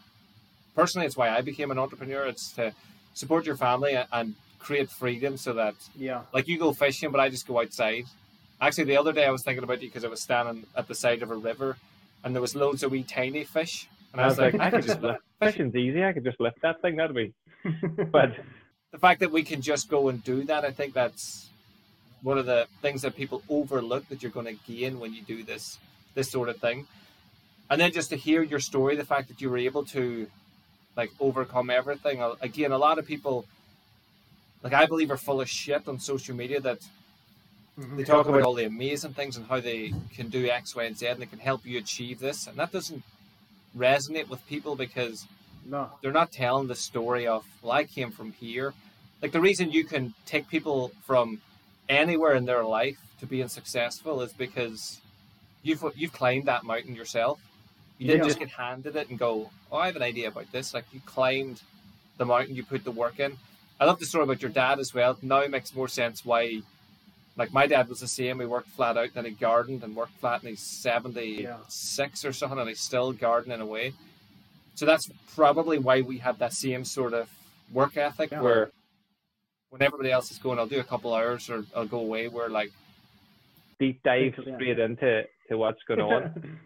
[0.76, 2.26] personally, it's why I became an entrepreneur.
[2.26, 2.72] It's to
[3.14, 7.28] support your family and create freedom so that, yeah, like you go fishing, but I
[7.28, 8.04] just go outside.
[8.60, 10.94] Actually, the other day I was thinking about you because I was standing at the
[10.94, 11.76] side of a river
[12.22, 13.88] and there was loads of wee tiny fish.
[14.12, 15.20] And I was, like, I could just lift.
[15.40, 16.04] Fishing's easy.
[16.04, 16.96] I could just lift that thing.
[16.96, 17.34] That'd be.
[18.10, 18.36] But
[18.92, 21.50] the fact that we can just go and do that, I think that's
[22.22, 25.42] one of the things that people overlook that you're going to gain when you do
[25.42, 25.78] this
[26.14, 26.86] this sort of thing.
[27.68, 30.26] And then just to hear your story, the fact that you were able to
[30.96, 32.22] like overcome everything.
[32.40, 33.44] Again, a lot of people,
[34.62, 36.80] like I believe, are full of shit on social media that
[37.78, 37.96] mm-hmm.
[37.96, 40.96] they talk about all the amazing things and how they can do X, Y, and
[40.96, 43.02] Z, and they can help you achieve this, and that doesn't
[43.76, 45.26] resonate with people because
[45.66, 45.90] no.
[46.00, 48.72] they're not telling the story of well, I came from here.
[49.22, 51.40] Like the reason you can take people from
[51.88, 55.00] anywhere in their life to being successful is because
[55.62, 57.40] you've you've climbed that mountain yourself.
[57.98, 58.28] You didn't yeah.
[58.28, 61.00] just get handed it and go, "Oh, I have an idea about this." Like you
[61.06, 61.62] climbed
[62.18, 63.37] the mountain, you put the work in.
[63.78, 65.18] I love the story about your dad as well.
[65.22, 66.62] Now it makes more sense why.
[67.37, 68.40] Like my dad was the same.
[68.40, 72.30] He worked flat out, then he gardened and worked flat, and he's seventy six yeah.
[72.30, 73.92] or something, and he's still gardening away.
[74.74, 77.30] So that's probably why we have that same sort of
[77.72, 78.40] work ethic yeah.
[78.40, 78.70] where
[79.70, 82.28] when everybody else is going, I'll do a couple hours or I'll go away.
[82.28, 82.70] We're like
[83.78, 86.59] deep dive straight into to what's going on.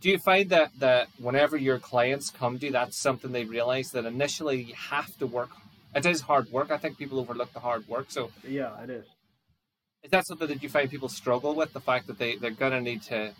[0.00, 3.90] do you find that that whenever your clients come to you, that's something they realize
[3.92, 5.50] that initially you have to work?
[5.94, 6.70] It is hard work.
[6.70, 8.06] I think people overlook the hard work.
[8.10, 9.06] So yeah, it is.
[10.02, 11.72] Is that something that you find people struggle with?
[11.72, 13.32] The fact that they they're gonna need to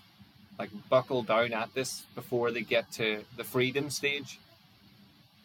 [0.59, 4.39] like buckle down at this before they get to the freedom stage.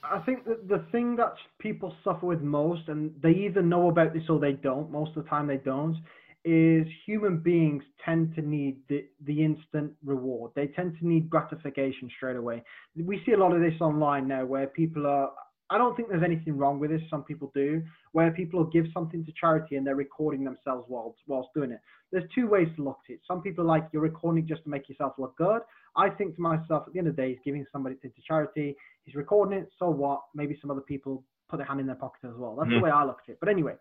[0.04, 4.14] I think that the thing that people suffer with most, and they either know about
[4.14, 4.92] this or they don't.
[4.92, 5.98] Most of the time, they don't
[6.46, 10.52] is human beings tend to need the, the instant reward.
[10.56, 12.64] They tend to need gratification straight away.
[12.96, 15.32] We see a lot of this online now where people are,
[15.70, 17.02] I don't think there's anything wrong with this.
[17.10, 21.20] Some people do, where people will give something to charity and they're recording themselves whilst,
[21.28, 21.80] whilst doing it.
[22.12, 23.22] There's two ways to look at it.
[23.26, 25.62] Some people like you're recording just to make yourself look good.
[25.96, 28.76] I think to myself, at the end of the day, he's giving somebody to charity.
[29.06, 29.70] He's recording it.
[29.80, 30.22] So what?
[30.36, 32.56] Maybe some other people put their hand in their pocket as well.
[32.56, 32.80] That's mm-hmm.
[32.80, 33.38] the way I look at it.
[33.40, 33.76] But anyway,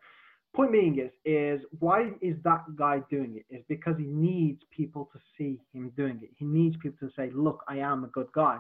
[0.55, 3.55] point being is is why is that guy doing it?
[3.55, 6.31] Is because he needs people to see him doing it.
[6.37, 8.59] He needs people to say look i am a good guy.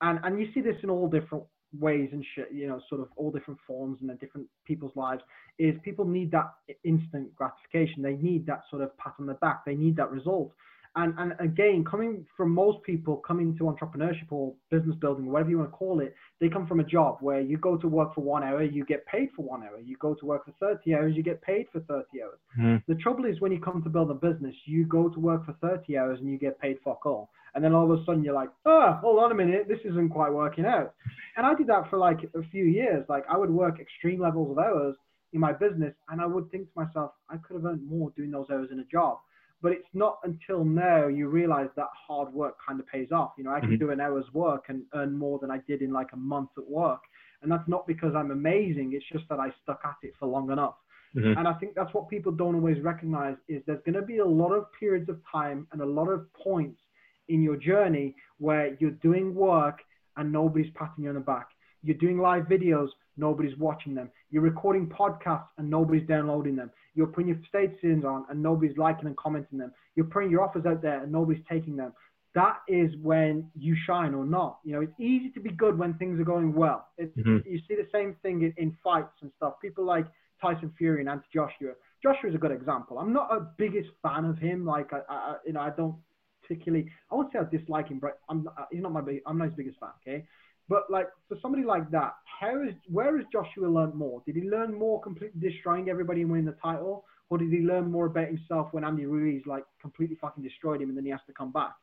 [0.00, 1.44] And and you see this in all different
[1.80, 5.22] ways and shit you know sort of all different forms and different people's lives
[5.58, 6.52] is people need that
[6.84, 8.02] instant gratification.
[8.02, 9.64] They need that sort of pat on the back.
[9.64, 10.52] They need that result
[10.96, 15.58] and, and again, coming from most people coming to entrepreneurship or business building, whatever you
[15.58, 18.20] want to call it, they come from a job where you go to work for
[18.20, 19.80] one hour, you get paid for one hour.
[19.80, 22.38] You go to work for 30 hours, you get paid for 30 hours.
[22.60, 22.82] Mm.
[22.86, 25.54] The trouble is when you come to build a business, you go to work for
[25.54, 27.30] 30 hours and you get paid fuck all.
[27.54, 30.10] And then all of a sudden you're like, oh, hold on a minute, this isn't
[30.10, 30.94] quite working out.
[31.36, 33.04] And I did that for like a few years.
[33.08, 34.96] Like I would work extreme levels of hours
[35.32, 38.30] in my business and I would think to myself, I could have earned more doing
[38.30, 39.18] those hours in a job.
[39.62, 43.32] But it's not until now you realize that hard work kind of pays off.
[43.38, 43.86] You know, I can mm-hmm.
[43.86, 46.68] do an hour's work and earn more than I did in like a month at
[46.68, 47.00] work.
[47.42, 48.92] And that's not because I'm amazing.
[48.94, 50.74] It's just that I stuck at it for long enough.
[51.16, 51.38] Mm-hmm.
[51.38, 54.24] And I think that's what people don't always recognize is there's going to be a
[54.24, 56.80] lot of periods of time and a lot of points
[57.28, 59.78] in your journey where you're doing work
[60.16, 61.48] and nobody's patting you on the back.
[61.82, 64.10] You're doing live videos, nobody's watching them.
[64.30, 66.70] You're recording podcasts and nobody's downloading them.
[66.94, 69.72] You're putting your statuses on and nobody's liking and commenting them.
[69.96, 71.92] You're putting your offers out there and nobody's taking them.
[72.34, 74.58] That is when you shine or not.
[74.64, 76.88] You know, it's easy to be good when things are going well.
[77.00, 77.38] Mm-hmm.
[77.46, 79.54] You see the same thing in, in, fights and stuff.
[79.62, 80.06] People like
[80.40, 81.74] Tyson Fury and Anthony Joshua.
[82.02, 82.98] Joshua is a good example.
[82.98, 84.66] I'm not a biggest fan of him.
[84.66, 85.94] Like, I, I you know, I don't
[86.42, 86.90] particularly.
[87.10, 88.48] I won't say I dislike him, but I'm.
[88.70, 89.00] He's not my.
[89.00, 89.90] Big, I'm not his biggest fan.
[90.06, 90.24] Okay,
[90.68, 94.22] But like for somebody like that, how is where has Joshua learned more?
[94.26, 97.90] Did he learn more completely destroying everybody and winning the title, or did he learn
[97.90, 101.20] more about himself when Andy Ruiz like completely fucking destroyed him and then he has
[101.26, 101.74] to come back?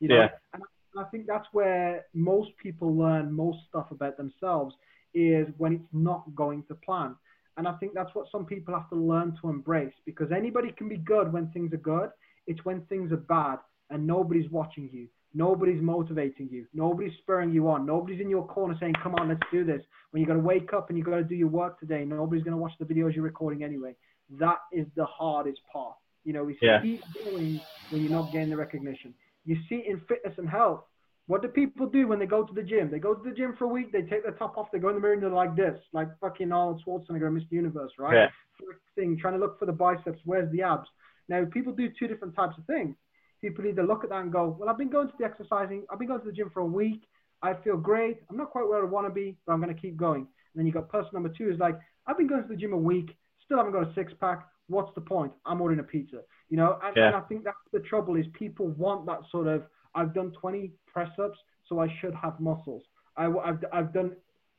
[0.00, 0.28] You know, yeah.
[0.54, 0.62] and
[0.98, 4.74] I think that's where most people learn most stuff about themselves
[5.14, 7.16] is when it's not going to plan.
[7.56, 10.88] And I think that's what some people have to learn to embrace because anybody can
[10.88, 12.10] be good when things are good.
[12.46, 13.58] It's when things are bad
[13.90, 15.08] and nobody's watching you.
[15.32, 16.66] Nobody's motivating you.
[16.74, 17.86] Nobody's spurring you on.
[17.86, 19.80] Nobody's in your corner saying, come on, let's do this.
[20.10, 22.42] When you've got to wake up and you've got to do your work today, nobody's
[22.42, 23.94] going to watch the videos you're recording anyway.
[24.38, 25.94] That is the hardest part.
[26.24, 26.82] You know, we yeah.
[26.82, 29.14] keep going when you're not getting the recognition.
[29.44, 30.82] You see in fitness and health,
[31.26, 32.90] what do people do when they go to the gym?
[32.90, 34.88] They go to the gym for a week, they take their top off, they go
[34.88, 37.52] in the mirror and they're like this, like fucking Arnold Schwarzenegger, Mr.
[37.52, 38.14] Universe, right?
[38.14, 38.26] Yeah.
[38.96, 40.88] Thing, trying to look for the biceps, where's the abs?
[41.28, 42.96] Now, people do two different types of things.
[43.40, 45.98] People either look at that and go, well, I've been going to the exercising, I've
[45.98, 47.02] been going to the gym for a week,
[47.42, 49.80] I feel great, I'm not quite where I want to be, but I'm going to
[49.80, 50.20] keep going.
[50.20, 52.72] And then you got person number two is like, I've been going to the gym
[52.72, 54.46] a week, still haven't got a six pack.
[54.68, 55.32] What's the point?
[55.46, 56.20] I'm ordering a pizza.
[56.48, 57.08] You know, and, yeah.
[57.08, 59.64] and I think that's the trouble is people want that sort of.
[59.94, 62.82] I've done 20 press ups, so I should have muscles.
[63.16, 64.12] I, have I've done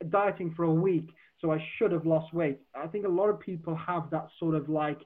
[0.10, 2.60] dieting for a week, so I should have lost weight.
[2.76, 5.00] I think a lot of people have that sort of like,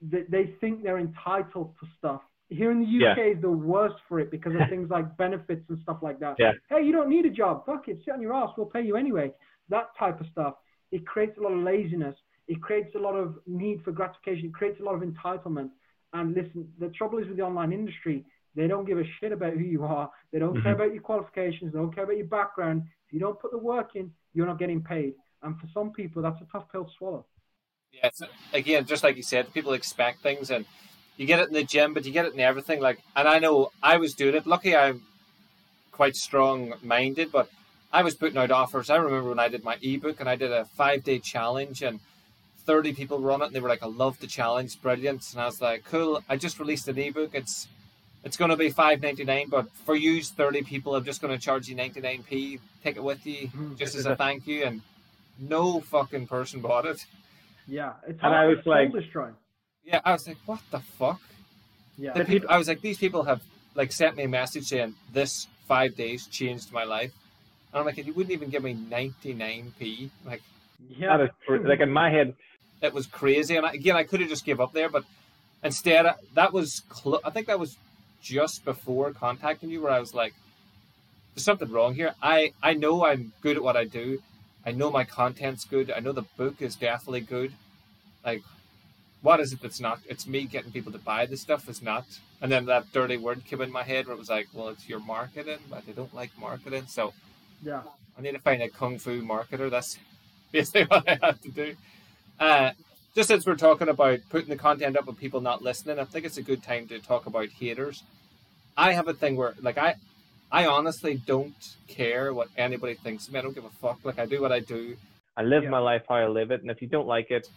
[0.00, 2.22] they, they think they're entitled to stuff.
[2.48, 3.24] Here in the UK yeah.
[3.24, 6.36] is the worst for it because of things like benefits and stuff like that.
[6.38, 6.52] Yeah.
[6.70, 7.66] Hey, you don't need a job.
[7.66, 8.50] Fuck it, sit on your ass.
[8.56, 9.32] We'll pay you anyway.
[9.68, 10.54] That type of stuff.
[10.90, 12.16] It creates a lot of laziness.
[12.46, 14.46] It creates a lot of need for gratification.
[14.46, 15.70] It creates a lot of entitlement.
[16.14, 19.52] And listen, the trouble is with the online industry, they don't give a shit about
[19.52, 20.10] who you are.
[20.32, 20.62] They don't mm-hmm.
[20.62, 21.72] care about your qualifications.
[21.72, 22.84] They don't care about your background.
[23.06, 25.14] If you don't put the work in, you're not getting paid.
[25.42, 27.26] And for some people, that's a tough pill to swallow.
[27.92, 30.66] Yeah, it's, again, just like you said, people expect things, and
[31.18, 32.80] you get it in the gym, but you get it in everything.
[32.80, 34.46] Like, and I know I was doing it.
[34.46, 35.02] Lucky I'm
[35.92, 37.50] quite strong-minded, but
[37.92, 38.88] I was putting out offers.
[38.88, 41.98] I remember when I did my ebook and I did a five-day challenge, and
[42.64, 45.46] 30 people run it, and they were like, "I love the challenge, brilliant." And I
[45.46, 47.30] was like, "Cool." I just released an ebook.
[47.34, 47.66] It's
[48.24, 51.36] it's going to be five ninety nine, but for you, thirty people, I'm just going
[51.36, 52.60] to charge you ninety nine p.
[52.84, 53.74] Take it with you, mm-hmm.
[53.74, 54.82] just as a thank you, and
[55.38, 57.04] no fucking person bought it.
[57.66, 59.34] Yeah, it's and I was like, destroying.
[59.84, 61.20] Yeah, I was like, what the fuck?
[61.96, 63.42] Yeah, the people, I was like, these people have
[63.74, 67.12] like sent me a message saying this five days changed my life,
[67.72, 70.10] and I'm like, you wouldn't even give me ninety nine p.
[70.24, 70.42] Like,
[70.96, 72.34] yeah, that is like in my head,
[72.82, 73.56] it was crazy.
[73.56, 75.04] And I, again, I could have just gave up there, but
[75.64, 77.76] instead, uh, that was cl- I think that was
[78.22, 80.34] just before contacting you where I was like,
[81.34, 82.14] there's something wrong here.
[82.22, 84.20] I, I know I'm good at what I do.
[84.66, 85.90] I know my content's good.
[85.90, 87.52] I know the book is definitely good.
[88.24, 88.42] Like,
[89.22, 90.00] what is it that's not?
[90.08, 91.68] It's me getting people to buy this stuff.
[91.68, 92.06] It's not.
[92.40, 94.88] And then that dirty word came in my head where it was like, well, it's
[94.88, 96.84] your marketing, but I don't like marketing.
[96.86, 97.12] So,
[97.62, 97.82] yeah,
[98.16, 99.70] I need to find a kung fu marketer.
[99.70, 99.98] That's
[100.52, 101.74] basically what I have to do.
[102.38, 102.70] Uh,
[103.14, 106.24] just since we're talking about putting the content up and people not listening, I think
[106.24, 108.04] it's a good time to talk about haters.
[108.76, 109.96] I have a thing where, like, I,
[110.52, 113.40] I honestly don't care what anybody thinks of me.
[113.40, 113.98] I don't give a fuck.
[114.04, 114.96] Like, I do what I do.
[115.36, 115.70] I live yeah.
[115.70, 117.48] my life how I live it, and if you don't like it,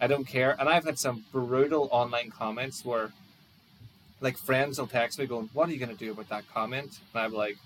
[0.00, 0.56] I don't care.
[0.58, 3.12] And I've had some brutal online comments where,
[4.20, 6.98] like, friends will text me going, "What are you going to do about that comment?"
[7.14, 7.56] And I'm like,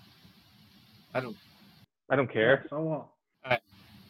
[1.15, 1.37] "I don't,
[2.11, 3.07] I don't care." So what?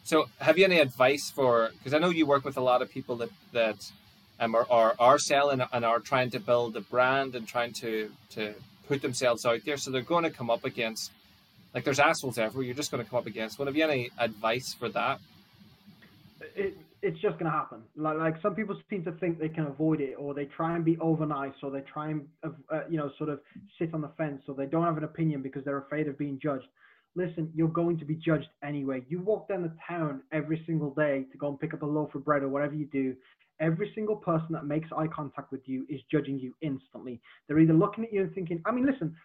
[0.07, 1.71] So, have you any advice for?
[1.77, 3.91] Because I know you work with a lot of people that that
[4.39, 8.09] um, are, are are selling and are trying to build a brand and trying to
[8.29, 8.53] to
[8.87, 9.75] put themselves out there.
[9.75, 11.11] So they're going to come up against
[11.73, 12.65] like there's assholes everywhere.
[12.65, 13.67] You're just going to come up against one.
[13.67, 15.19] Have you any advice for that?
[16.55, 16.77] It,
[17.07, 17.81] it's just going to happen.
[17.95, 20.83] Like, like some people seem to think they can avoid it, or they try and
[20.83, 23.39] be over nice, or they try and uh, you know sort of
[23.79, 26.39] sit on the fence, or they don't have an opinion because they're afraid of being
[26.41, 26.67] judged
[27.17, 29.03] listen, you're going to be judged anyway.
[29.09, 32.13] You walk down the town every single day to go and pick up a loaf
[32.15, 33.15] of bread or whatever you do.
[33.59, 37.19] Every single person that makes eye contact with you is judging you instantly.
[37.47, 39.15] They're either looking at you and thinking, I mean, listen,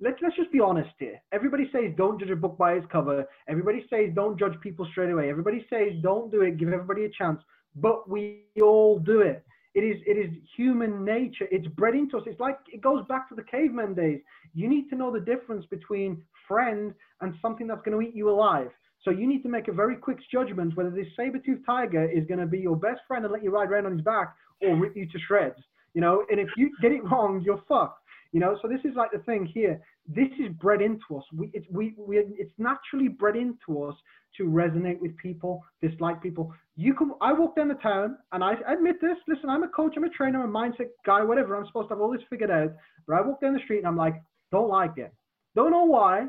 [0.00, 1.20] let's let's just be honest here.
[1.32, 3.24] Everybody says don't judge a book by its cover.
[3.48, 5.30] Everybody says don't judge people straight away.
[5.30, 7.40] Everybody says don't do it, give everybody a chance.
[7.76, 9.44] But we all do it.
[9.74, 11.46] It is it is human nature.
[11.50, 12.24] It's bred into us.
[12.26, 14.20] It's like it goes back to the caveman days.
[14.54, 18.28] You need to know the difference between friend and something that's going to eat you
[18.28, 18.68] alive.
[19.02, 22.38] So you need to make a very quick judgment whether this saber-toothed tiger is going
[22.38, 24.96] to be your best friend and let you ride around on his back or rip
[24.96, 25.56] you to shreds.
[25.94, 28.01] You know, and if you get it wrong, you're fucked.
[28.32, 29.80] You know, so this is like the thing here.
[30.08, 31.24] This is bred into us.
[31.34, 33.94] We, it's, we, we, it's naturally bred into us
[34.38, 36.52] to resonate with people, dislike people.
[36.76, 37.12] You can.
[37.20, 39.16] I walk down the town, and I admit this.
[39.28, 41.54] Listen, I'm a coach, I'm a trainer, I'm a mindset guy, whatever.
[41.54, 42.72] I'm supposed to have all this figured out.
[43.06, 44.14] But I walk down the street, and I'm like,
[44.50, 45.12] don't like it.
[45.54, 46.26] Don't know why.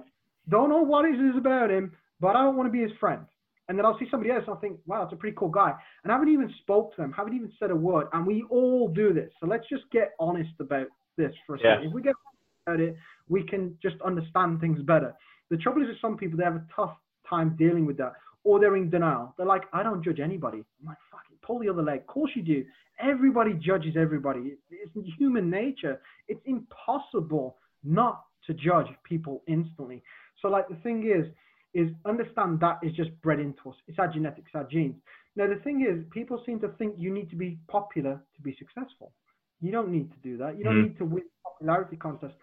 [0.49, 3.21] Don't know what it is about him, but I don't want to be his friend.
[3.69, 5.71] And then I'll see somebody else and I'll think, wow, that's a pretty cool guy.
[6.03, 8.07] And I haven't even spoke to them, haven't even said a word.
[8.11, 9.31] And we all do this.
[9.39, 10.87] So let's just get honest about
[11.17, 11.75] this for a yeah.
[11.75, 11.87] second.
[11.87, 12.15] If we get
[12.65, 12.95] about it,
[13.29, 15.13] we can just understand things better.
[15.49, 16.95] The trouble is with some people, they have a tough
[17.29, 18.13] time dealing with that.
[18.43, 19.33] Or they're in denial.
[19.37, 20.57] They're like, I don't judge anybody.
[20.57, 22.01] I'm like, fucking pull the other leg.
[22.01, 22.65] Of course you do.
[22.99, 24.55] Everybody judges everybody.
[24.69, 26.01] It's human nature.
[26.27, 30.03] It's impossible not to judge people instantly.
[30.41, 31.25] So like the thing is,
[31.73, 33.75] is understand that is just bred into us.
[33.87, 34.95] It's our genetics, our genes.
[35.35, 38.55] Now the thing is, people seem to think you need to be popular to be
[38.59, 39.11] successful.
[39.63, 40.57] You don't need to do that.
[40.57, 40.87] You don't mm-hmm.
[40.89, 42.33] need to win popularity contests.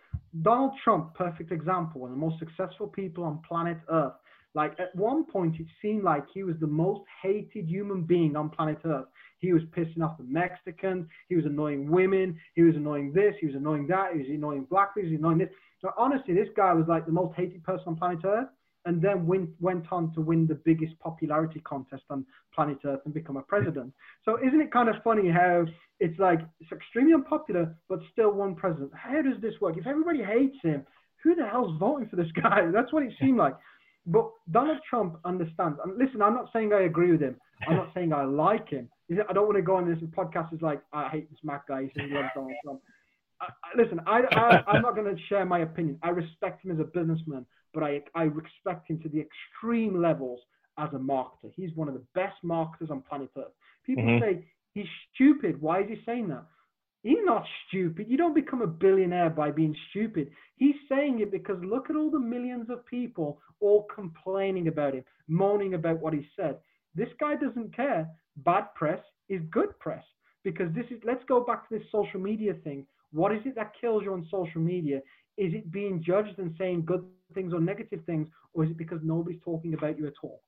[0.41, 4.15] Donald Trump, perfect example, one of the most successful people on planet Earth.
[4.55, 8.49] Like at one point, it seemed like he was the most hated human being on
[8.49, 9.05] planet Earth.
[9.39, 11.07] He was pissing off the Mexicans.
[11.29, 12.39] He was annoying women.
[12.55, 13.35] He was annoying this.
[13.39, 14.13] He was annoying that.
[14.15, 15.11] He was annoying black people.
[15.11, 15.51] He was annoying this.
[15.83, 18.49] So honestly, this guy was like the most hated person on planet Earth
[18.87, 22.25] and then win, went on to win the biggest popularity contest on
[22.55, 23.93] planet Earth and become a president.
[24.25, 25.67] So isn't it kind of funny how
[25.99, 28.93] it's like it's extremely unpopular, but still won president?
[28.95, 29.77] How does this work?
[29.77, 30.85] If everybody hates him,
[31.23, 32.71] who the hell's voting for this guy?
[32.73, 33.55] That's what it seemed like.
[34.07, 35.79] But Donald Trump understands.
[35.85, 37.37] And listen, I'm not saying I agree with him.
[37.69, 38.89] I'm not saying I like him.
[39.29, 41.83] I don't want to go on this podcast is like I hate this Matt guy.
[41.83, 42.81] He says he loves Donald Trump.
[43.43, 45.99] I, listen, I, I I'm not going to share my opinion.
[46.03, 50.41] I respect him as a businessman but I, I respect him to the extreme levels
[50.79, 51.53] as a marketer.
[51.55, 53.53] He's one of the best marketers on planet Earth.
[53.85, 54.25] People mm-hmm.
[54.25, 55.61] say he's stupid.
[55.61, 56.45] Why is he saying that?
[57.03, 58.07] He's not stupid.
[58.09, 60.31] You don't become a billionaire by being stupid.
[60.57, 65.05] He's saying it because look at all the millions of people all complaining about him,
[65.27, 66.59] moaning about what he said.
[66.95, 68.09] This guy doesn't care.
[68.39, 70.05] Bad press is good press
[70.45, 72.87] because this is, let's go back to this social media thing.
[73.13, 75.01] What is it that kills you on social media?
[75.41, 77.03] Is it being judged and saying good
[77.35, 80.43] things or negative things, or is it because nobody's talking about you at all?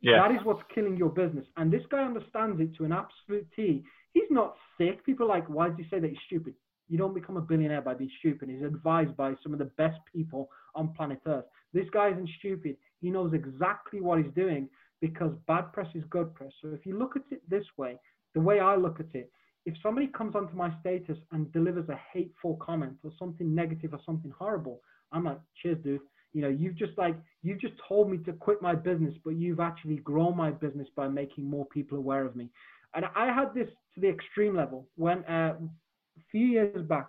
[0.00, 0.22] Yeah.
[0.22, 1.44] That is what's killing your business.
[1.56, 3.82] And this guy understands it to an absolute T.
[4.12, 5.04] He's not sick.
[5.04, 6.54] People are like, why does he say that he's stupid?
[6.88, 8.48] You don't become a billionaire by being stupid.
[8.48, 11.44] He's advised by some of the best people on planet Earth.
[11.74, 12.76] This guy isn't stupid.
[13.00, 14.68] He knows exactly what he's doing
[15.00, 16.52] because bad press is good press.
[16.62, 17.98] So if you look at it this way,
[18.34, 19.30] the way I look at it,
[19.68, 24.00] if somebody comes onto my status and delivers a hateful comment or something negative or
[24.06, 24.80] something horrible,
[25.12, 26.00] I'm like, cheers, dude.
[26.32, 29.60] You know you've just like you've just told me to quit my business but you've
[29.60, 32.50] actually grown my business by making more people aware of me.
[32.94, 37.08] And i had this to the extreme level when uh, a few years back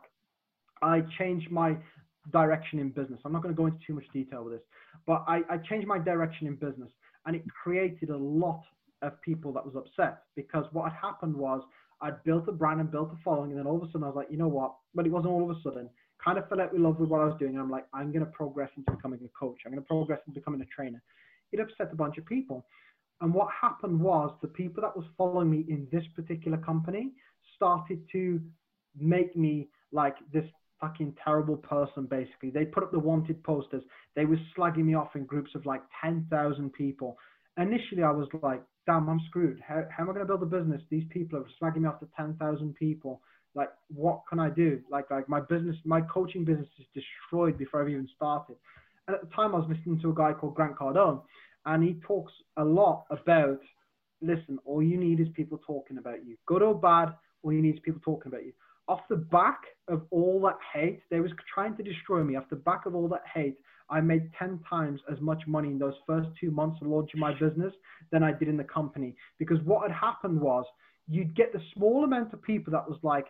[0.82, 1.76] i changed my
[2.32, 3.20] direction in business.
[3.26, 4.64] I'm not going to go into too much detail with this
[5.06, 6.92] but I, I changed my direction in business
[7.26, 8.62] and it created a lot
[9.02, 11.62] of people that was upset because what had happened was
[12.02, 14.08] I'd built a brand and built a following, and then all of a sudden I
[14.08, 14.76] was like, you know what?
[14.96, 15.90] But it wasn't all of a sudden
[16.24, 17.58] kind of fell out with love with what I was doing.
[17.58, 19.58] I'm like, I'm going to progress into becoming a coach.
[19.66, 21.02] I'm going to progress into becoming a trainer.
[21.52, 22.66] It upset a bunch of people.
[23.22, 27.12] And what happened was the people that was following me in this particular company
[27.56, 28.40] started to
[28.98, 30.46] make me like this
[30.80, 33.84] fucking terrible person basically they put up the wanted posters
[34.16, 37.18] they were slagging me off in groups of like 10,000 people
[37.58, 40.46] initially i was like damn i'm screwed how, how am i going to build a
[40.46, 43.22] business these people are slagging me off to 10,000 people
[43.56, 44.80] like what can I do?
[44.90, 48.56] Like like my business, my coaching business is destroyed before I've even started.
[49.08, 51.22] And at the time, I was listening to a guy called Grant Cardone,
[51.66, 53.60] and he talks a lot about
[54.22, 57.14] listen, all you need is people talking about you, good or bad.
[57.42, 58.54] All you need is people talking about you.
[58.88, 62.36] Off the back of all that hate, they was trying to destroy me.
[62.36, 63.58] Off the back of all that hate,
[63.90, 67.34] I made 10 times as much money in those first two months of launching my
[67.34, 67.74] business
[68.12, 69.16] than I did in the company.
[69.38, 70.66] Because what had happened was
[71.08, 73.26] you'd get the small amount of people that was like,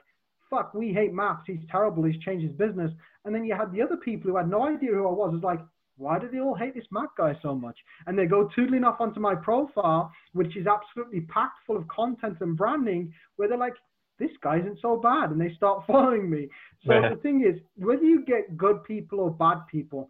[0.49, 1.43] fuck, we hate Maps.
[1.47, 2.03] He's terrible.
[2.03, 2.91] He's changed his business.
[3.25, 5.33] And then you had the other people who had no idea who I was.
[5.35, 5.59] It's like,
[5.97, 7.77] why do they all hate this Matt guy so much?
[8.07, 12.37] And they go tootling off onto my profile, which is absolutely packed full of content
[12.41, 13.75] and branding, where they're like,
[14.17, 15.31] this guy isn't so bad.
[15.31, 16.47] And they start following me.
[16.85, 17.09] So yeah.
[17.09, 20.09] the thing is, whether you get good people or bad people,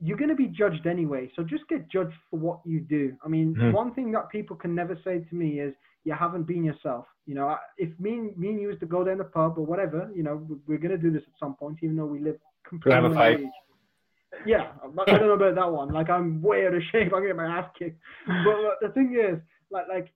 [0.00, 1.30] you're going to be judged anyway.
[1.34, 3.16] So just get judged for what you do.
[3.24, 3.72] I mean, mm.
[3.72, 5.74] one thing that people can never say to me is,
[6.04, 7.04] you haven't been yourself.
[7.26, 10.10] You know, if me, me and you used to go down the pub or whatever,
[10.14, 13.02] you know, we're going to do this at some point, even though we live completely.
[13.02, 13.12] Have
[14.46, 15.92] Yeah, I don't know about that one.
[15.92, 17.12] Like, I'm way out of shape.
[17.14, 18.00] I'm getting my ass kicked.
[18.26, 19.38] But the thing is,
[19.70, 20.12] like, like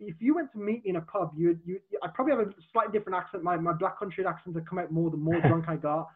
[0.00, 2.52] if you went to meet me in a pub, you you I probably have a
[2.72, 3.42] slightly different accent.
[3.42, 6.08] My my black country accent would come out more the more drunk I got,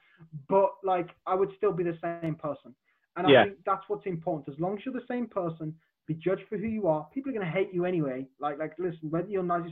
[0.48, 2.74] but like I would still be the same person.
[3.20, 3.44] And I yeah.
[3.44, 4.48] think that's what's important.
[4.54, 5.74] As long as you're the same person,
[6.06, 7.06] be judged for who you are.
[7.12, 8.26] People are going to hate you anyway.
[8.40, 9.70] Like, like, listen, whether you're nice,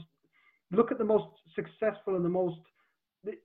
[0.71, 1.25] look at the most
[1.55, 2.59] successful and the most.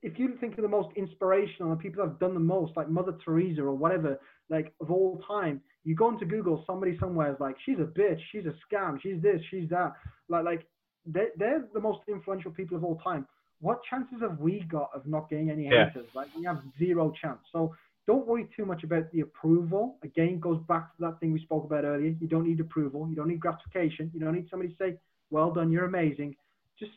[0.03, 2.87] If you think of the most inspirational and people that have done the most, like
[2.87, 5.59] Mother Teresa or whatever, like of all time.
[5.83, 9.21] You go into Google, somebody somewhere is like, she's a bitch, she's a scam, she's
[9.21, 9.93] this, she's that.
[10.29, 10.67] Like, like
[11.05, 13.27] they're, they're the most influential people of all time.
[13.59, 15.87] What chances have we got of not getting any yeah.
[15.89, 16.07] haters?
[16.13, 17.39] Like, we have zero chance.
[17.51, 17.75] So
[18.07, 19.97] don't worry too much about the approval.
[20.03, 22.15] Again, goes back to that thing we spoke about earlier.
[22.19, 23.07] You don't need approval.
[23.09, 24.11] You don't need gratification.
[24.13, 24.97] You don't need somebody to say,
[25.31, 26.35] well done, you're amazing.
[26.79, 26.91] Just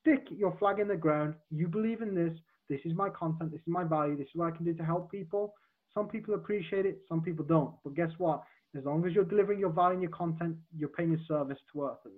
[0.00, 1.34] stick your flag in the ground.
[1.50, 2.36] You believe in this.
[2.68, 3.50] This is my content.
[3.50, 4.16] This is my value.
[4.16, 5.54] This is what I can do to help people.
[5.94, 7.74] Some people appreciate it, some people don't.
[7.84, 8.42] But guess what?
[8.76, 11.84] As long as you're delivering your value and your content, you're paying your service to
[11.84, 11.98] earth.
[12.04, 12.14] And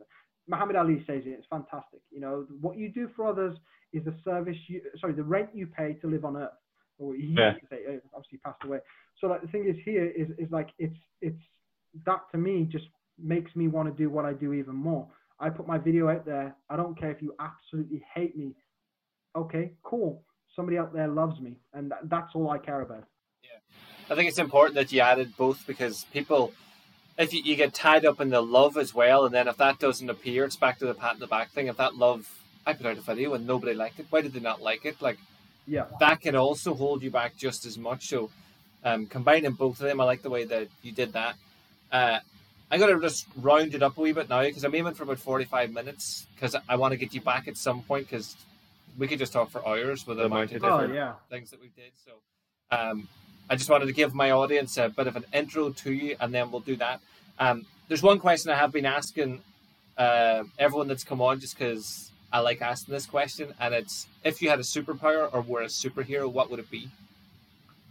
[0.47, 1.31] Muhammad Ali says it.
[1.31, 2.01] It's fantastic.
[2.13, 3.57] You know, what you do for others
[3.93, 6.53] is the service you, sorry, the rent you pay to live on earth.
[6.99, 7.55] Or he yeah.
[7.73, 8.79] uh, obviously passed away.
[9.21, 11.41] So like the thing is here is is like it's it's
[12.07, 12.87] that to me just
[13.19, 15.09] makes me want to do what I do even more.
[15.41, 16.55] I put my video out there.
[16.71, 18.55] I don't care if you absolutely hate me.
[19.37, 20.23] Okay, cool.
[20.55, 23.05] Somebody out there loves me, and that's all I care about.
[23.43, 23.59] Yeah,
[24.09, 26.53] I think it's important that you added both because people,
[27.19, 29.81] if you, you get tied up in the love as well, and then if that
[29.81, 31.67] doesn't appear, it's back to the pat in the back thing.
[31.67, 32.29] If that love,
[32.65, 35.03] I put out a video and nobody liked it, why did they not like it?
[35.03, 35.19] Like,
[35.67, 38.09] yeah, that can also hold you back just as much.
[38.09, 38.31] So,
[38.85, 41.37] um, combining both of them, I like the way that you did that.
[41.91, 42.19] Uh,
[42.71, 45.19] I'm gonna just round it up a wee bit now because I'm aiming for about
[45.19, 48.37] 45 minutes because I want to get you back at some point because
[48.99, 51.13] we could just talk for hours with the amount of different oh, yeah.
[51.31, 51.93] things that we did.
[52.05, 52.13] So,
[52.71, 53.09] um,
[53.49, 56.33] I just wanted to give my audience a bit of an intro to you, and
[56.33, 57.01] then we'll do that.
[57.39, 59.43] Um, there's one question I have been asking
[59.99, 64.43] uh, everyone that's come on, just because I like asking this question, and it's if
[64.43, 66.89] you had a superpower or were a superhero, what would it be?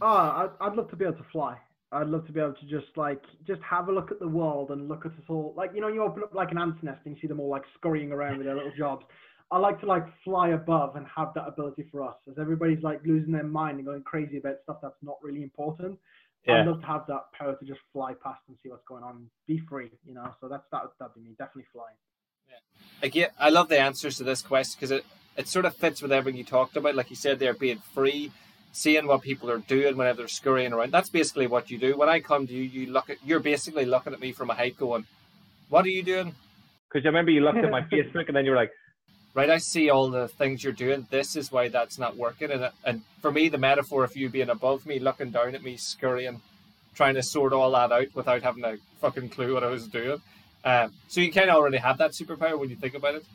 [0.01, 1.57] Oh, I'd, I'd love to be able to fly.
[1.93, 4.71] I'd love to be able to just like just have a look at the world
[4.71, 5.53] and look at us all.
[5.55, 7.47] Like you know, you open up like an ant's nest and you see them all
[7.47, 9.05] like scurrying around with their little jobs.
[9.49, 12.99] I like to like fly above and have that ability for us, as everybody's like
[13.05, 15.97] losing their mind and going crazy about stuff that's not really important.
[16.45, 16.59] Yeah.
[16.59, 19.25] I'd love to have that power to just fly past and see what's going on,
[19.47, 20.33] be free, you know.
[20.41, 20.81] So that's that.
[20.99, 21.95] That'd be me, definitely flying.
[22.53, 26.01] Yeah, Again, I love the answers to this question because it it sort of fits
[26.01, 26.95] with everything you talked about.
[26.95, 28.31] Like you said, they're being free,
[28.71, 30.91] seeing what people are doing whenever they're scurrying around.
[30.91, 31.97] That's basically what you do.
[31.97, 34.53] When I come to you, you look at you're basically looking at me from a
[34.53, 35.05] height, going,
[35.69, 36.35] "What are you doing?"
[36.91, 38.71] Because I remember you looked at my Facebook and then you were like,
[39.33, 39.49] right?
[39.49, 41.07] I see all the things you're doing.
[41.09, 42.51] This is why that's not working.
[42.51, 45.77] And, and for me, the metaphor of you being above me, looking down at me,
[45.77, 46.41] scurrying,
[46.93, 50.21] trying to sort all that out without having a fucking clue what I was doing.
[50.63, 53.25] Um, so you kind of already have that superpower when you think about it.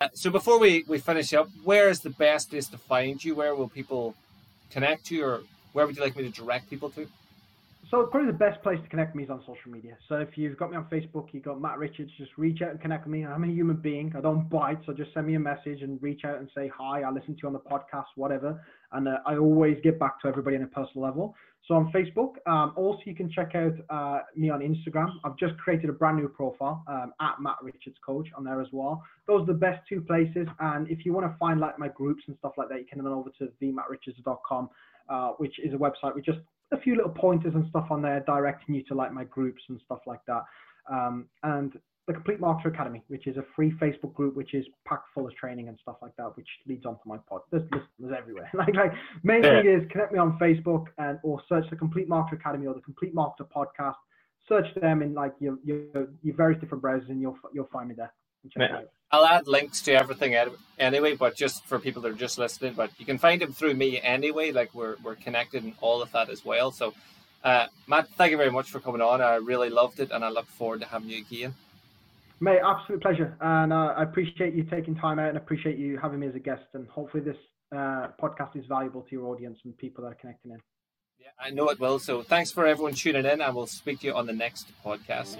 [0.00, 3.34] Uh, so before we, we finish up, where is the best place to find you?
[3.34, 4.14] Where will people
[4.70, 5.40] connect to or
[5.72, 7.06] where would you like me to direct people to?
[7.90, 9.96] So probably the best place to connect with me is on social media.
[10.08, 12.80] So if you've got me on Facebook, you've got Matt Richards, just reach out and
[12.80, 13.24] connect with me.
[13.24, 14.12] I'm a human being.
[14.16, 17.02] I don't bite, so just send me a message and reach out and say hi.
[17.02, 18.60] I listen to you on the podcast, whatever.
[18.90, 21.36] And uh, I always get back to everybody on a personal level.
[21.68, 25.10] So on Facebook, um, also you can check out uh, me on Instagram.
[25.24, 28.68] I've just created a brand new profile um, at Matt Richards Coach on there as
[28.72, 29.00] well.
[29.28, 30.48] Those are the best two places.
[30.58, 32.98] And if you want to find like my groups and stuff like that, you can
[32.98, 34.70] head over to themattrichards.com,
[35.08, 36.38] uh, which is a website We just
[36.72, 39.80] a few little pointers and stuff on there directing you to like my groups and
[39.84, 40.42] stuff like that.
[40.90, 41.72] Um, and
[42.06, 45.34] the Complete Marketer Academy, which is a free Facebook group, which is packed full of
[45.34, 47.40] training and stuff like that, which leads on to my pod.
[47.50, 48.48] There's listeners everywhere.
[48.54, 48.92] like, like
[49.24, 49.62] main yeah.
[49.62, 52.80] thing is connect me on Facebook and or search the Complete Marketer Academy or the
[52.80, 53.96] Complete Marketer Podcast.
[54.48, 57.94] Search them in like your your, your various different browsers, and you'll you'll find me
[57.96, 58.12] there.
[59.12, 60.36] I'll add links to everything
[60.78, 63.74] anyway, but just for people that are just listening, but you can find him through
[63.74, 64.50] me anyway.
[64.50, 66.72] Like we're we're connected and all of that as well.
[66.72, 66.92] So,
[67.44, 69.20] uh, Matt, thank you very much for coming on.
[69.20, 71.54] I really loved it, and I look forward to having you again.
[72.40, 76.20] Mate, absolute pleasure, and uh, I appreciate you taking time out, and appreciate you having
[76.20, 76.64] me as a guest.
[76.74, 77.38] And hopefully, this
[77.72, 80.58] uh, podcast is valuable to your audience and people that are connecting in.
[81.18, 82.00] Yeah, I know it will.
[82.00, 85.36] So, thanks for everyone tuning in, and we'll speak to you on the next podcast.